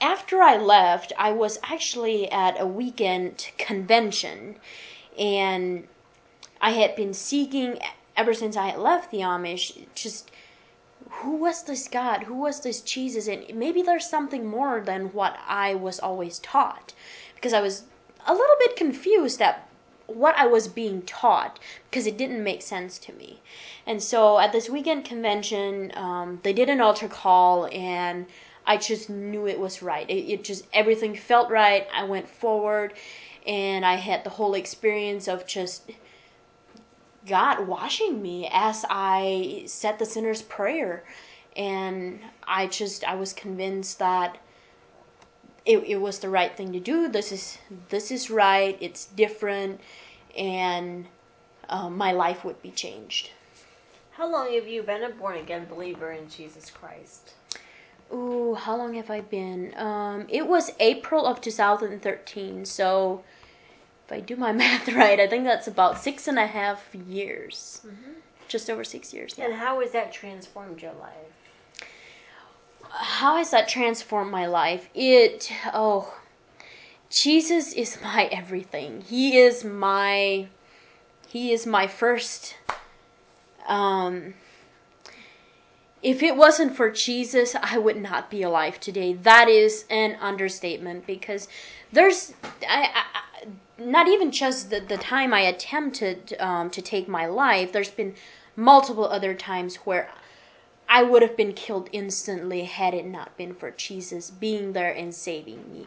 after 0.00 0.42
i 0.42 0.56
left 0.56 1.12
i 1.16 1.32
was 1.32 1.58
actually 1.62 2.30
at 2.30 2.60
a 2.60 2.66
weekend 2.66 3.50
convention. 3.58 4.56
And 5.18 5.86
I 6.60 6.70
had 6.70 6.96
been 6.96 7.14
seeking 7.14 7.78
ever 8.16 8.34
since 8.34 8.56
I 8.56 8.68
had 8.68 8.78
left 8.78 9.10
the 9.10 9.18
Amish, 9.18 9.76
just 9.94 10.30
who 11.10 11.36
was 11.36 11.62
this 11.62 11.88
God? 11.88 12.24
Who 12.24 12.34
was 12.34 12.60
this 12.60 12.80
Jesus? 12.80 13.28
And 13.28 13.54
maybe 13.54 13.82
there's 13.82 14.08
something 14.08 14.46
more 14.46 14.80
than 14.80 15.12
what 15.12 15.38
I 15.46 15.74
was 15.74 16.00
always 16.00 16.38
taught. 16.38 16.92
Because 17.34 17.52
I 17.52 17.60
was 17.60 17.84
a 18.26 18.32
little 18.32 18.56
bit 18.58 18.76
confused 18.76 19.42
at 19.42 19.68
what 20.06 20.36
I 20.36 20.46
was 20.46 20.68
being 20.68 21.02
taught 21.02 21.58
because 21.90 22.06
it 22.06 22.18
didn't 22.18 22.42
make 22.42 22.62
sense 22.62 22.98
to 22.98 23.12
me. 23.14 23.40
And 23.86 24.02
so 24.02 24.38
at 24.38 24.52
this 24.52 24.68
weekend 24.68 25.04
convention, 25.04 25.92
um, 25.96 26.40
they 26.42 26.52
did 26.52 26.68
an 26.68 26.80
altar 26.80 27.08
call 27.08 27.66
and 27.72 28.26
I 28.66 28.76
just 28.76 29.08
knew 29.10 29.46
it 29.46 29.58
was 29.58 29.82
right. 29.82 30.08
It, 30.08 30.30
it 30.30 30.44
just, 30.44 30.66
everything 30.72 31.16
felt 31.16 31.50
right. 31.50 31.86
I 31.92 32.04
went 32.04 32.28
forward 32.28 32.94
and 33.46 33.84
I 33.84 33.96
had 33.96 34.24
the 34.24 34.30
whole 34.30 34.54
experience 34.54 35.28
of 35.28 35.46
just 35.46 35.90
God 37.26 37.66
washing 37.66 38.20
me 38.20 38.48
as 38.52 38.84
I 38.88 39.64
said 39.66 39.98
the 39.98 40.06
sinner's 40.06 40.42
prayer. 40.42 41.04
And 41.56 42.20
I 42.46 42.66
just 42.66 43.04
I 43.04 43.14
was 43.14 43.32
convinced 43.32 43.98
that 44.00 44.38
it, 45.64 45.78
it 45.84 45.96
was 45.96 46.18
the 46.18 46.28
right 46.28 46.54
thing 46.54 46.72
to 46.72 46.80
do. 46.80 47.08
This 47.08 47.32
is 47.32 47.58
this 47.88 48.10
is 48.10 48.30
right. 48.30 48.76
It's 48.80 49.06
different, 49.06 49.80
and 50.36 51.06
um, 51.68 51.96
my 51.96 52.12
life 52.12 52.44
would 52.44 52.60
be 52.60 52.70
changed. 52.70 53.30
How 54.12 54.30
long 54.30 54.52
have 54.52 54.68
you 54.68 54.82
been 54.82 55.02
a 55.02 55.10
born 55.10 55.38
again 55.38 55.66
believer 55.66 56.12
in 56.12 56.28
Jesus 56.28 56.70
Christ? 56.70 57.32
Ooh, 58.12 58.54
how 58.54 58.76
long 58.76 58.94
have 58.94 59.10
I 59.10 59.22
been? 59.22 59.74
Um, 59.76 60.26
it 60.28 60.46
was 60.46 60.70
April 60.78 61.26
of 61.26 61.40
2013. 61.40 62.64
So, 62.64 63.24
if 64.06 64.12
I 64.12 64.20
do 64.20 64.36
my 64.36 64.52
math 64.64 64.88
right, 64.88 65.18
I 65.20 65.26
think 65.26 65.44
that's 65.44 65.66
about 65.68 65.98
six 65.98 66.28
and 66.28 66.38
a 66.38 66.46
half 66.46 66.94
years. 67.08 67.82
Just 68.48 68.68
over 68.70 68.84
six 68.84 69.12
years. 69.14 69.34
Yeah. 69.36 69.46
And 69.46 69.54
how 69.54 69.80
has 69.80 69.92
that 69.92 70.12
transformed 70.12 70.82
your 70.82 70.92
life? 70.92 71.34
how 72.94 73.36
has 73.36 73.50
that 73.50 73.68
transformed 73.68 74.30
my 74.30 74.46
life? 74.46 74.88
It, 74.94 75.50
oh, 75.72 76.14
Jesus 77.10 77.72
is 77.72 77.98
my 78.02 78.26
everything. 78.26 79.02
He 79.02 79.38
is 79.38 79.64
my, 79.64 80.46
he 81.28 81.52
is 81.52 81.66
my 81.66 81.86
first, 81.86 82.56
um, 83.66 84.34
if 86.02 86.22
it 86.22 86.36
wasn't 86.36 86.76
for 86.76 86.90
Jesus, 86.90 87.56
I 87.60 87.78
would 87.78 88.00
not 88.00 88.30
be 88.30 88.42
alive 88.42 88.78
today. 88.78 89.14
That 89.14 89.48
is 89.48 89.86
an 89.90 90.16
understatement 90.20 91.06
because 91.06 91.48
there's, 91.92 92.34
I, 92.68 92.90
I- 92.94 93.20
not 93.78 94.08
even 94.08 94.30
just 94.30 94.70
the, 94.70 94.80
the 94.80 94.96
time 94.96 95.34
I 95.34 95.40
attempted 95.40 96.36
um, 96.38 96.70
to 96.70 96.82
take 96.82 97.08
my 97.08 97.26
life, 97.26 97.72
there's 97.72 97.90
been 97.90 98.14
multiple 98.56 99.06
other 99.06 99.34
times 99.34 99.76
where 99.76 100.08
I 100.88 101.02
would 101.02 101.22
have 101.22 101.36
been 101.36 101.54
killed 101.54 101.88
instantly 101.92 102.64
had 102.64 102.94
it 102.94 103.06
not 103.06 103.36
been 103.36 103.54
for 103.54 103.70
Jesus 103.72 104.30
being 104.30 104.72
there 104.74 104.92
and 104.92 105.14
saving 105.14 105.64
me. 105.72 105.86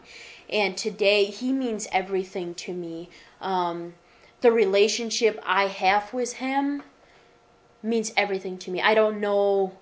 And 0.50 0.76
today, 0.76 1.26
He 1.26 1.52
means 1.52 1.86
everything 1.92 2.54
to 2.56 2.72
me. 2.72 3.08
Um, 3.40 3.94
the 4.40 4.52
relationship 4.52 5.40
I 5.46 5.68
have 5.68 6.12
with 6.12 6.34
Him 6.34 6.82
means 7.82 8.12
everything 8.16 8.58
to 8.58 8.70
me. 8.70 8.82
I 8.82 8.94
don't 8.94 9.20
know 9.20 9.72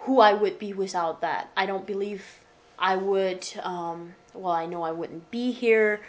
who 0.00 0.20
I 0.20 0.34
would 0.34 0.58
be 0.58 0.72
without 0.72 1.20
that. 1.22 1.50
I 1.56 1.66
don't 1.66 1.86
believe 1.86 2.22
I 2.78 2.96
would, 2.96 3.48
um, 3.62 4.14
well, 4.34 4.52
I 4.52 4.66
know 4.66 4.82
I 4.82 4.92
wouldn't 4.92 5.30
be 5.30 5.50
here. 5.50 6.00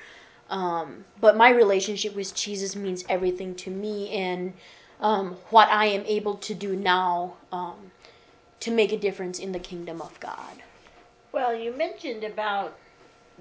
Um, 0.49 1.03
but 1.19 1.35
my 1.35 1.49
relationship 1.49 2.15
with 2.15 2.33
Jesus 2.33 2.75
means 2.75 3.03
everything 3.09 3.55
to 3.55 3.69
me, 3.69 4.09
and 4.09 4.53
um, 5.01 5.35
what 5.49 5.69
I 5.69 5.85
am 5.87 6.05
able 6.05 6.35
to 6.35 6.53
do 6.53 6.75
now 6.75 7.33
um, 7.51 7.91
to 8.61 8.71
make 8.71 8.91
a 8.91 8.97
difference 8.97 9.39
in 9.39 9.51
the 9.51 9.59
kingdom 9.59 10.01
of 10.01 10.17
God. 10.19 10.63
Well, 11.31 11.53
you 11.53 11.71
mentioned 11.71 12.23
about 12.23 12.77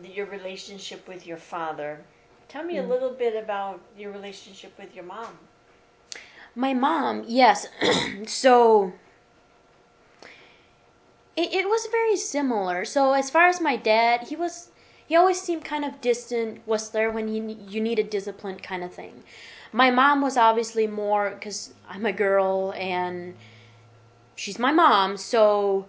your 0.02 0.26
relationship 0.26 1.06
with 1.08 1.26
your 1.26 1.38
father. 1.38 2.00
Tell 2.48 2.64
me 2.64 2.78
a 2.78 2.82
little 2.82 3.10
bit 3.10 3.42
about 3.42 3.80
your 3.96 4.12
relationship 4.12 4.76
with 4.78 4.94
your 4.94 5.04
mom. 5.04 5.38
My 6.54 6.74
mom, 6.74 7.24
yes. 7.26 7.66
so 8.26 8.92
it, 11.36 11.52
it 11.52 11.68
was 11.68 11.86
very 11.90 12.16
similar. 12.16 12.84
So 12.84 13.12
as 13.12 13.30
far 13.30 13.48
as 13.48 13.60
my 13.60 13.76
dad, 13.76 14.22
he 14.28 14.36
was 14.36 14.70
he 15.06 15.16
always 15.16 15.40
seemed 15.40 15.64
kind 15.64 15.84
of 15.84 16.00
distant, 16.00 16.66
was 16.66 16.90
there 16.90 17.10
when 17.10 17.28
you 17.28 17.56
you 17.68 17.80
needed 17.80 18.10
discipline 18.10 18.58
kind 18.58 18.82
of 18.84 18.92
thing. 18.92 19.22
My 19.72 19.90
mom 19.90 20.20
was 20.22 20.36
obviously 20.36 20.86
more 20.86 21.30
cuz 21.40 21.74
I'm 21.88 22.06
a 22.06 22.12
girl 22.12 22.72
and 22.76 23.36
she's 24.34 24.58
my 24.58 24.72
mom, 24.72 25.16
so 25.16 25.86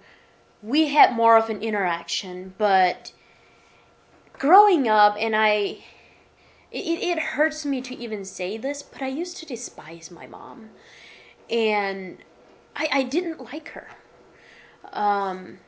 we 0.61 0.87
had 0.87 1.13
more 1.13 1.37
of 1.37 1.49
an 1.49 1.61
interaction, 1.61 2.53
but 2.57 3.11
growing 4.33 4.87
up 4.87 5.15
and 5.19 5.35
I 5.35 5.83
it 6.71 7.01
it 7.11 7.19
hurts 7.19 7.65
me 7.65 7.81
to 7.81 7.95
even 7.95 8.25
say 8.25 8.57
this, 8.57 8.83
but 8.83 9.01
I 9.01 9.07
used 9.07 9.37
to 9.37 9.45
despise 9.45 10.11
my 10.11 10.27
mom. 10.27 10.69
And 11.49 12.17
I, 12.75 12.89
I 12.91 13.03
didn't 13.03 13.41
like 13.41 13.69
her. 13.69 13.87
Um, 14.91 15.59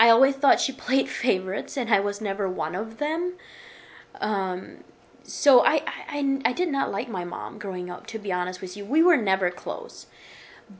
I 0.00 0.08
always 0.08 0.34
thought 0.34 0.60
she 0.60 0.72
played 0.86 1.10
favorites, 1.10 1.76
and 1.76 1.92
I 1.92 2.00
was 2.00 2.22
never 2.22 2.48
one 2.48 2.74
of 2.74 2.96
them. 2.96 3.34
Um, 4.18 4.78
so 5.22 5.62
I, 5.62 5.82
I, 6.08 6.40
I, 6.46 6.52
did 6.52 6.70
not 6.70 6.90
like 6.90 7.08
my 7.08 7.22
mom 7.22 7.58
growing 7.58 7.90
up, 7.90 8.06
to 8.08 8.18
be 8.18 8.32
honest 8.32 8.62
with 8.62 8.78
you. 8.78 8.84
We 8.86 9.02
were 9.02 9.18
never 9.18 9.50
close. 9.50 10.06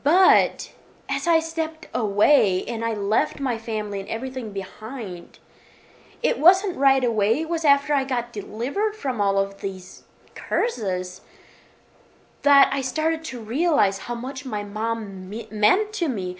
But 0.03 0.73
as 1.07 1.27
I 1.27 1.39
stepped 1.39 1.87
away 1.93 2.65
and 2.65 2.83
I 2.83 2.93
left 2.93 3.39
my 3.39 3.59
family 3.59 3.99
and 3.99 4.09
everything 4.09 4.51
behind, 4.51 5.37
it 6.23 6.39
wasn't 6.39 6.77
right 6.77 7.03
away. 7.03 7.41
It 7.41 7.49
was 7.49 7.63
after 7.63 7.93
I 7.93 8.03
got 8.03 8.33
delivered 8.33 8.95
from 8.95 9.21
all 9.21 9.37
of 9.37 9.61
these 9.61 10.03
curses 10.33 11.21
that 12.41 12.69
I 12.73 12.81
started 12.81 13.23
to 13.25 13.39
realize 13.39 13.99
how 13.99 14.15
much 14.15 14.45
my 14.45 14.63
mom 14.63 15.29
me- 15.29 15.47
meant 15.51 15.93
to 15.93 16.09
me, 16.09 16.37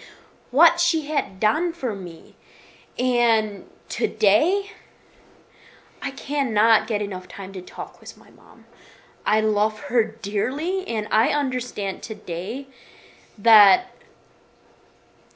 what 0.50 0.80
she 0.80 1.06
had 1.06 1.38
done 1.38 1.72
for 1.72 1.94
me. 1.94 2.34
And 2.98 3.64
today, 3.88 4.70
I 6.02 6.10
cannot 6.10 6.86
get 6.86 7.00
enough 7.00 7.28
time 7.28 7.52
to 7.54 7.62
talk 7.62 8.00
with 8.00 8.16
my 8.16 8.30
mom. 8.30 8.66
I 9.24 9.40
love 9.40 9.78
her 9.80 10.02
dearly, 10.02 10.86
and 10.86 11.06
I 11.10 11.28
understand 11.28 12.02
today 12.02 12.66
that 13.38 13.86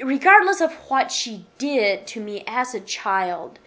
regardless 0.00 0.60
of 0.60 0.72
what 0.88 1.10
she 1.10 1.46
did 1.56 2.06
to 2.08 2.20
me 2.20 2.44
as 2.46 2.74
a 2.74 2.80
child, 2.80 3.58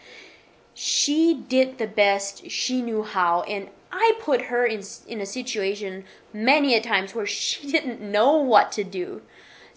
she 0.74 1.34
did 1.34 1.78
the 1.78 1.88
best 1.88 2.50
she 2.52 2.82
knew 2.82 3.04
how, 3.04 3.42
and 3.44 3.70
I 3.92 4.14
put 4.20 4.44
her 4.44 4.66
in 4.66 4.84
in 5.08 5.20
a 5.20 5.26
situation 5.26 6.06
many 6.32 6.76
a 6.76 6.82
times 6.82 7.16
where 7.16 7.26
she 7.26 7.72
didn't 7.72 8.02
know 8.02 8.38
what 8.38 8.72
to 8.74 8.84
do 8.84 9.22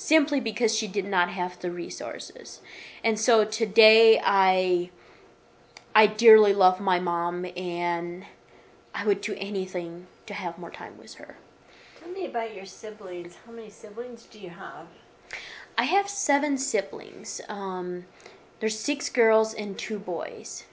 simply 0.02 0.40
because 0.40 0.74
she 0.74 0.88
did 0.88 1.06
not 1.06 1.30
have 1.30 1.58
the 1.60 1.70
resources. 1.70 2.60
And 3.04 3.18
so 3.18 3.44
today 3.44 4.20
I 4.22 4.90
I 5.94 6.06
dearly 6.06 6.54
love 6.54 6.80
my 6.80 6.98
mom 6.98 7.46
and 7.56 8.24
I 8.94 9.06
would 9.06 9.20
do 9.20 9.34
anything 9.38 10.06
to 10.26 10.34
have 10.34 10.58
more 10.58 10.70
time 10.70 10.96
with 10.98 11.14
her. 11.14 11.36
Tell 12.00 12.08
me 12.10 12.26
about 12.26 12.54
your 12.54 12.66
siblings. 12.66 13.36
How 13.46 13.52
many 13.52 13.70
siblings 13.70 14.24
do 14.24 14.38
you 14.38 14.50
have? 14.50 14.86
I 15.78 15.84
have 15.84 16.08
seven 16.08 16.58
siblings. 16.58 17.40
Um, 17.48 18.04
there's 18.60 18.78
six 18.78 19.08
girls 19.08 19.54
and 19.54 19.78
two 19.78 19.98
boys. 19.98 20.64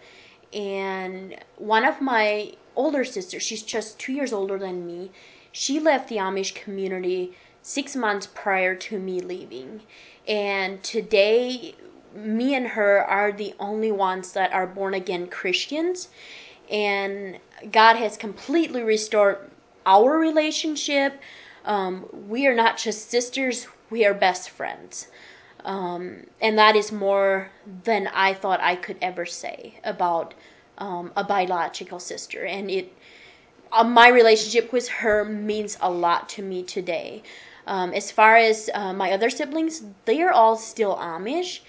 And 0.53 1.37
one 1.57 1.85
of 1.85 2.01
my 2.01 2.53
older 2.75 3.03
sisters, 3.03 3.43
she's 3.43 3.61
just 3.61 3.99
two 3.99 4.13
years 4.13 4.33
older 4.33 4.57
than 4.57 4.87
me, 4.87 5.11
she 5.51 5.79
left 5.79 6.09
the 6.09 6.17
Amish 6.17 6.55
community 6.55 7.35
six 7.61 7.95
months 7.95 8.27
prior 8.27 8.75
to 8.75 8.99
me 8.99 9.19
leaving. 9.19 9.81
And 10.27 10.81
today, 10.83 11.75
me 12.15 12.55
and 12.55 12.67
her 12.67 13.03
are 13.03 13.31
the 13.31 13.53
only 13.59 13.91
ones 13.91 14.33
that 14.33 14.51
are 14.53 14.67
born 14.67 14.93
again 14.93 15.27
Christians. 15.27 16.09
And 16.69 17.39
God 17.71 17.95
has 17.95 18.17
completely 18.17 18.83
restored 18.83 19.49
our 19.85 20.17
relationship. 20.17 21.19
Um, 21.65 22.07
we 22.27 22.47
are 22.47 22.55
not 22.55 22.77
just 22.77 23.09
sisters, 23.09 23.67
we 23.89 24.05
are 24.05 24.13
best 24.13 24.49
friends. 24.49 25.07
Um, 25.65 26.25
and 26.41 26.57
that 26.57 26.75
is 26.75 26.91
more 26.91 27.49
than 27.83 28.07
I 28.07 28.33
thought 28.33 28.61
I 28.61 28.75
could 28.75 28.97
ever 29.01 29.25
say 29.25 29.79
about 29.83 30.33
um, 30.77 31.11
a 31.15 31.23
biological 31.23 31.99
sister. 31.99 32.45
And 32.45 32.71
it, 32.71 32.93
uh, 33.71 33.83
my 33.83 34.07
relationship 34.07 34.71
with 34.71 34.87
her 34.87 35.25
means 35.25 35.77
a 35.81 35.91
lot 35.91 36.29
to 36.29 36.41
me 36.41 36.63
today. 36.63 37.23
Um, 37.69 37.93
as 37.93 38.09
far 38.09 38.35
as 38.35 38.67
uh, 38.73 38.93
my 38.93 39.11
other 39.11 39.29
siblings, 39.29 39.83
they 40.05 40.23
are 40.23 40.31
all 40.31 40.57
still 40.57 40.95
Amish, 40.97 41.59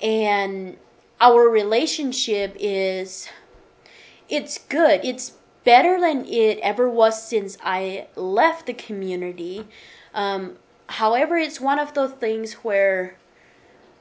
and 0.00 0.78
our 1.20 1.46
relationship 1.46 2.56
is 2.58 3.28
it's 4.30 4.56
good. 4.56 5.04
It's 5.04 5.34
better 5.64 6.00
than 6.00 6.24
it 6.24 6.58
ever 6.60 6.88
was 6.88 7.22
since 7.22 7.58
I 7.62 8.06
left 8.16 8.64
the 8.64 8.72
community. 8.72 9.68
Um, 10.14 10.56
however, 10.86 11.36
it's 11.36 11.60
one 11.60 11.78
of 11.78 11.92
those 11.92 12.12
things 12.12 12.54
where 12.64 13.18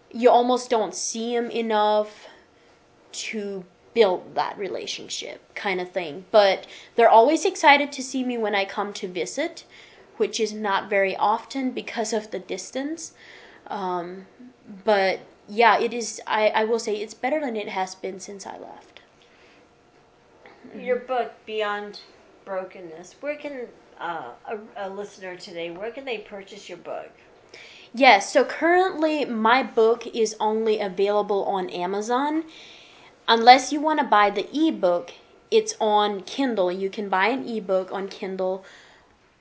you 0.10 0.30
almost 0.30 0.70
don't 0.70 0.96
see 0.96 1.36
them 1.36 1.52
enough 1.52 2.28
to 3.12 3.66
build 3.94 4.36
that 4.36 4.58
relationship 4.58 5.42
kind 5.54 5.82
of 5.82 5.92
thing. 5.92 6.24
But 6.32 6.66
they're 6.96 7.10
always 7.10 7.44
excited 7.44 7.92
to 7.92 8.02
see 8.02 8.24
me 8.24 8.38
when 8.38 8.56
I 8.56 8.64
come 8.64 8.94
to 8.94 9.08
visit, 9.10 9.66
which 10.22 10.40
is 10.40 10.54
not 10.54 10.88
very 10.88 11.16
often 11.18 11.72
because 11.72 12.14
of 12.14 12.30
the 12.30 12.38
distance. 12.38 13.14
Um, 13.66 14.28
but 14.86 15.22
yeah, 15.50 15.80
it 15.80 15.96
is, 15.96 16.22
I, 16.28 16.50
I 16.50 16.64
will 16.66 16.78
say 16.78 16.96
it's 16.98 17.16
better 17.16 17.40
than 17.40 17.56
it 17.56 17.70
has 17.70 17.96
been 17.96 18.20
since 18.20 18.46
I 18.46 18.60
left. 18.60 19.02
Your 20.78 20.98
book, 20.98 21.32
Beyond 21.48 22.02
Brokenness, 22.46 23.16
where 23.20 23.36
can 23.36 23.66
uh, 24.00 24.30
a, 24.48 24.60
a 24.78 24.90
listener 24.92 25.36
today, 25.36 25.72
where 25.72 25.90
can 25.90 26.06
they 26.06 26.20
purchase 26.20 26.70
your 26.70 26.78
book? 26.78 27.10
Yes, 27.92 28.32
so 28.32 28.46
currently 28.46 29.26
my 29.26 29.64
book 29.64 30.06
is 30.06 30.36
only 30.40 30.80
available 30.80 31.46
on 31.46 31.68
Amazon. 31.72 32.44
Unless 33.28 33.74
you 33.74 33.82
want 33.82 34.00
to 34.00 34.06
buy 34.06 34.30
the 34.30 34.48
ebook, 34.56 35.14
it's 35.50 35.74
on 35.82 36.22
Kindle. 36.22 36.72
You 36.72 36.92
can 36.92 37.10
buy 37.10 37.30
an 37.30 37.48
ebook 37.48 37.92
on 37.92 38.08
Kindle 38.08 38.64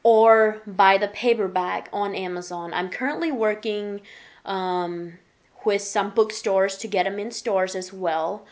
or 0.03 0.63
buy 0.67 0.99
the 0.99 1.09
paperback 1.09 1.89
on 1.93 2.15
Amazon. 2.15 2.73
I'm 2.73 2.89
currently 2.89 3.33
working 3.33 4.01
um, 4.45 5.15
with 5.65 5.83
some 5.83 6.11
bookstores 6.11 6.79
to 6.79 6.89
get 6.89 7.05
them 7.05 7.19
in 7.19 7.31
stores 7.31 7.75
as 7.75 7.93
well. 7.93 8.47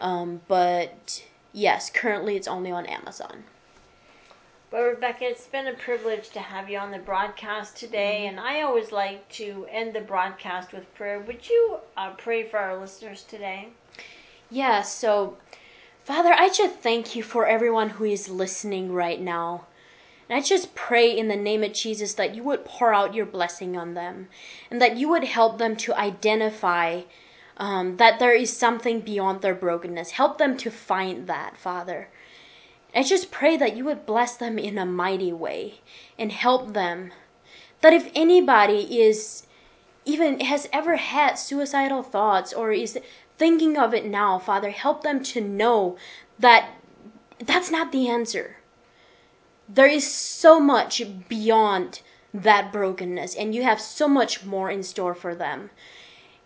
Um, 0.00 0.40
but 0.48 1.22
yes, 1.52 1.90
currently 1.90 2.36
it's 2.36 2.48
only 2.48 2.70
on 2.70 2.86
Amazon. 2.86 3.44
Well, 4.74 4.86
Rebecca, 4.86 5.26
it's 5.26 5.46
been 5.46 5.68
a 5.68 5.74
privilege 5.74 6.30
to 6.30 6.40
have 6.40 6.68
you 6.68 6.78
on 6.78 6.90
the 6.90 6.98
broadcast 6.98 7.76
today, 7.76 8.24
mm-hmm. 8.26 8.38
and 8.38 8.40
I 8.40 8.62
always 8.62 8.90
like 8.90 9.28
to 9.34 9.68
end 9.70 9.94
the 9.94 10.00
broadcast 10.00 10.72
with 10.72 10.92
prayer. 10.96 11.20
Would 11.20 11.48
you 11.48 11.78
uh, 11.96 12.10
pray 12.14 12.42
for 12.42 12.58
our 12.58 12.80
listeners 12.80 13.22
today? 13.22 13.68
Yeah, 14.50 14.82
so, 14.82 15.36
Father, 16.02 16.32
I 16.32 16.48
just 16.48 16.80
thank 16.80 17.14
you 17.14 17.22
for 17.22 17.46
everyone 17.46 17.90
who 17.90 18.04
is 18.04 18.28
listening 18.28 18.92
right 18.92 19.20
now. 19.20 19.66
And 20.28 20.38
I 20.38 20.40
just 20.40 20.74
pray 20.74 21.16
in 21.16 21.28
the 21.28 21.36
name 21.36 21.62
of 21.62 21.72
Jesus 21.72 22.14
that 22.14 22.34
you 22.34 22.42
would 22.44 22.64
pour 22.64 22.94
out 22.94 23.14
your 23.14 23.26
blessing 23.26 23.76
on 23.76 23.94
them 23.94 24.28
and 24.70 24.80
that 24.80 24.96
you 24.96 25.08
would 25.10 25.24
help 25.24 25.58
them 25.58 25.76
to 25.76 25.94
identify 25.94 27.02
um, 27.56 27.98
that 27.98 28.18
there 28.18 28.34
is 28.34 28.56
something 28.56 29.00
beyond 29.00 29.42
their 29.42 29.54
brokenness. 29.54 30.12
Help 30.12 30.38
them 30.38 30.56
to 30.56 30.70
find 30.70 31.26
that, 31.26 31.56
Father. 31.56 32.08
I 32.94 33.02
just 33.02 33.30
pray 33.30 33.56
that 33.56 33.76
you 33.76 33.84
would 33.84 34.06
bless 34.06 34.36
them 34.36 34.58
in 34.58 34.78
a 34.78 34.86
mighty 34.86 35.32
way 35.32 35.80
and 36.18 36.32
help 36.32 36.72
them. 36.72 37.12
That 37.80 37.92
if 37.92 38.10
anybody 38.14 39.02
is 39.02 39.46
even 40.04 40.40
has 40.40 40.68
ever 40.72 40.96
had 40.96 41.34
suicidal 41.34 42.02
thoughts 42.02 42.52
or 42.52 42.72
is 42.72 42.98
thinking 43.36 43.76
of 43.76 43.94
it 43.94 44.04
now, 44.04 44.38
Father, 44.38 44.70
help 44.70 45.02
them 45.02 45.22
to 45.22 45.40
know 45.40 45.96
that 46.38 46.70
that's 47.38 47.70
not 47.70 47.90
the 47.90 48.08
answer. 48.08 48.56
There 49.68 49.86
is 49.86 50.06
so 50.06 50.60
much 50.60 51.02
beyond 51.28 52.02
that 52.32 52.72
brokenness, 52.72 53.34
and 53.36 53.54
you 53.54 53.62
have 53.62 53.80
so 53.80 54.08
much 54.08 54.44
more 54.44 54.70
in 54.70 54.82
store 54.82 55.14
for 55.14 55.34
them. 55.34 55.70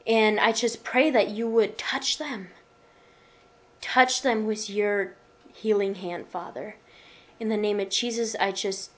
And 0.06 0.38
I 0.38 0.52
just 0.52 0.84
pray 0.84 1.10
that 1.10 1.28
you 1.28 1.48
would 1.48 1.76
touch 1.78 2.18
them. 2.18 2.48
Touch 3.80 4.22
them 4.22 4.46
with 4.46 4.68
your 4.70 5.14
healing 5.52 5.96
hand, 5.96 6.26
Father. 6.28 6.76
In 7.40 7.48
the 7.48 7.56
name 7.56 7.80
of 7.80 7.90
Jesus, 7.90 8.36
I 8.38 8.52
just 8.52 8.90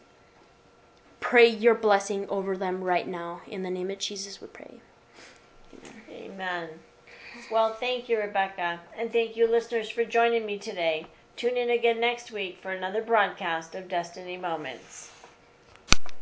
pray 1.20 1.48
your 1.48 1.74
blessing 1.74 2.28
over 2.28 2.56
them 2.56 2.83
right 2.83 3.06
now. 3.06 3.42
In 3.46 3.62
the 3.62 3.70
name 3.70 3.90
of 3.90 3.98
Jesus, 3.98 4.40
we 4.40 4.48
pray. 4.48 4.80
Amen. 6.09 6.33
Amen. 6.33 6.68
Well, 7.50 7.74
thank 7.74 8.09
you, 8.09 8.18
Rebecca. 8.18 8.80
And 8.96 9.12
thank 9.12 9.37
you, 9.37 9.48
listeners, 9.48 9.90
for 9.90 10.04
joining 10.04 10.46
me 10.46 10.59
today. 10.59 11.06
Tune 11.40 11.57
in 11.57 11.70
again 11.70 12.00
next 12.00 12.31
week 12.31 12.59
for 12.61 12.70
another 12.70 13.00
broadcast 13.00 13.74
of 13.74 13.88
Destiny 13.88 14.37
Moments. 14.37 15.09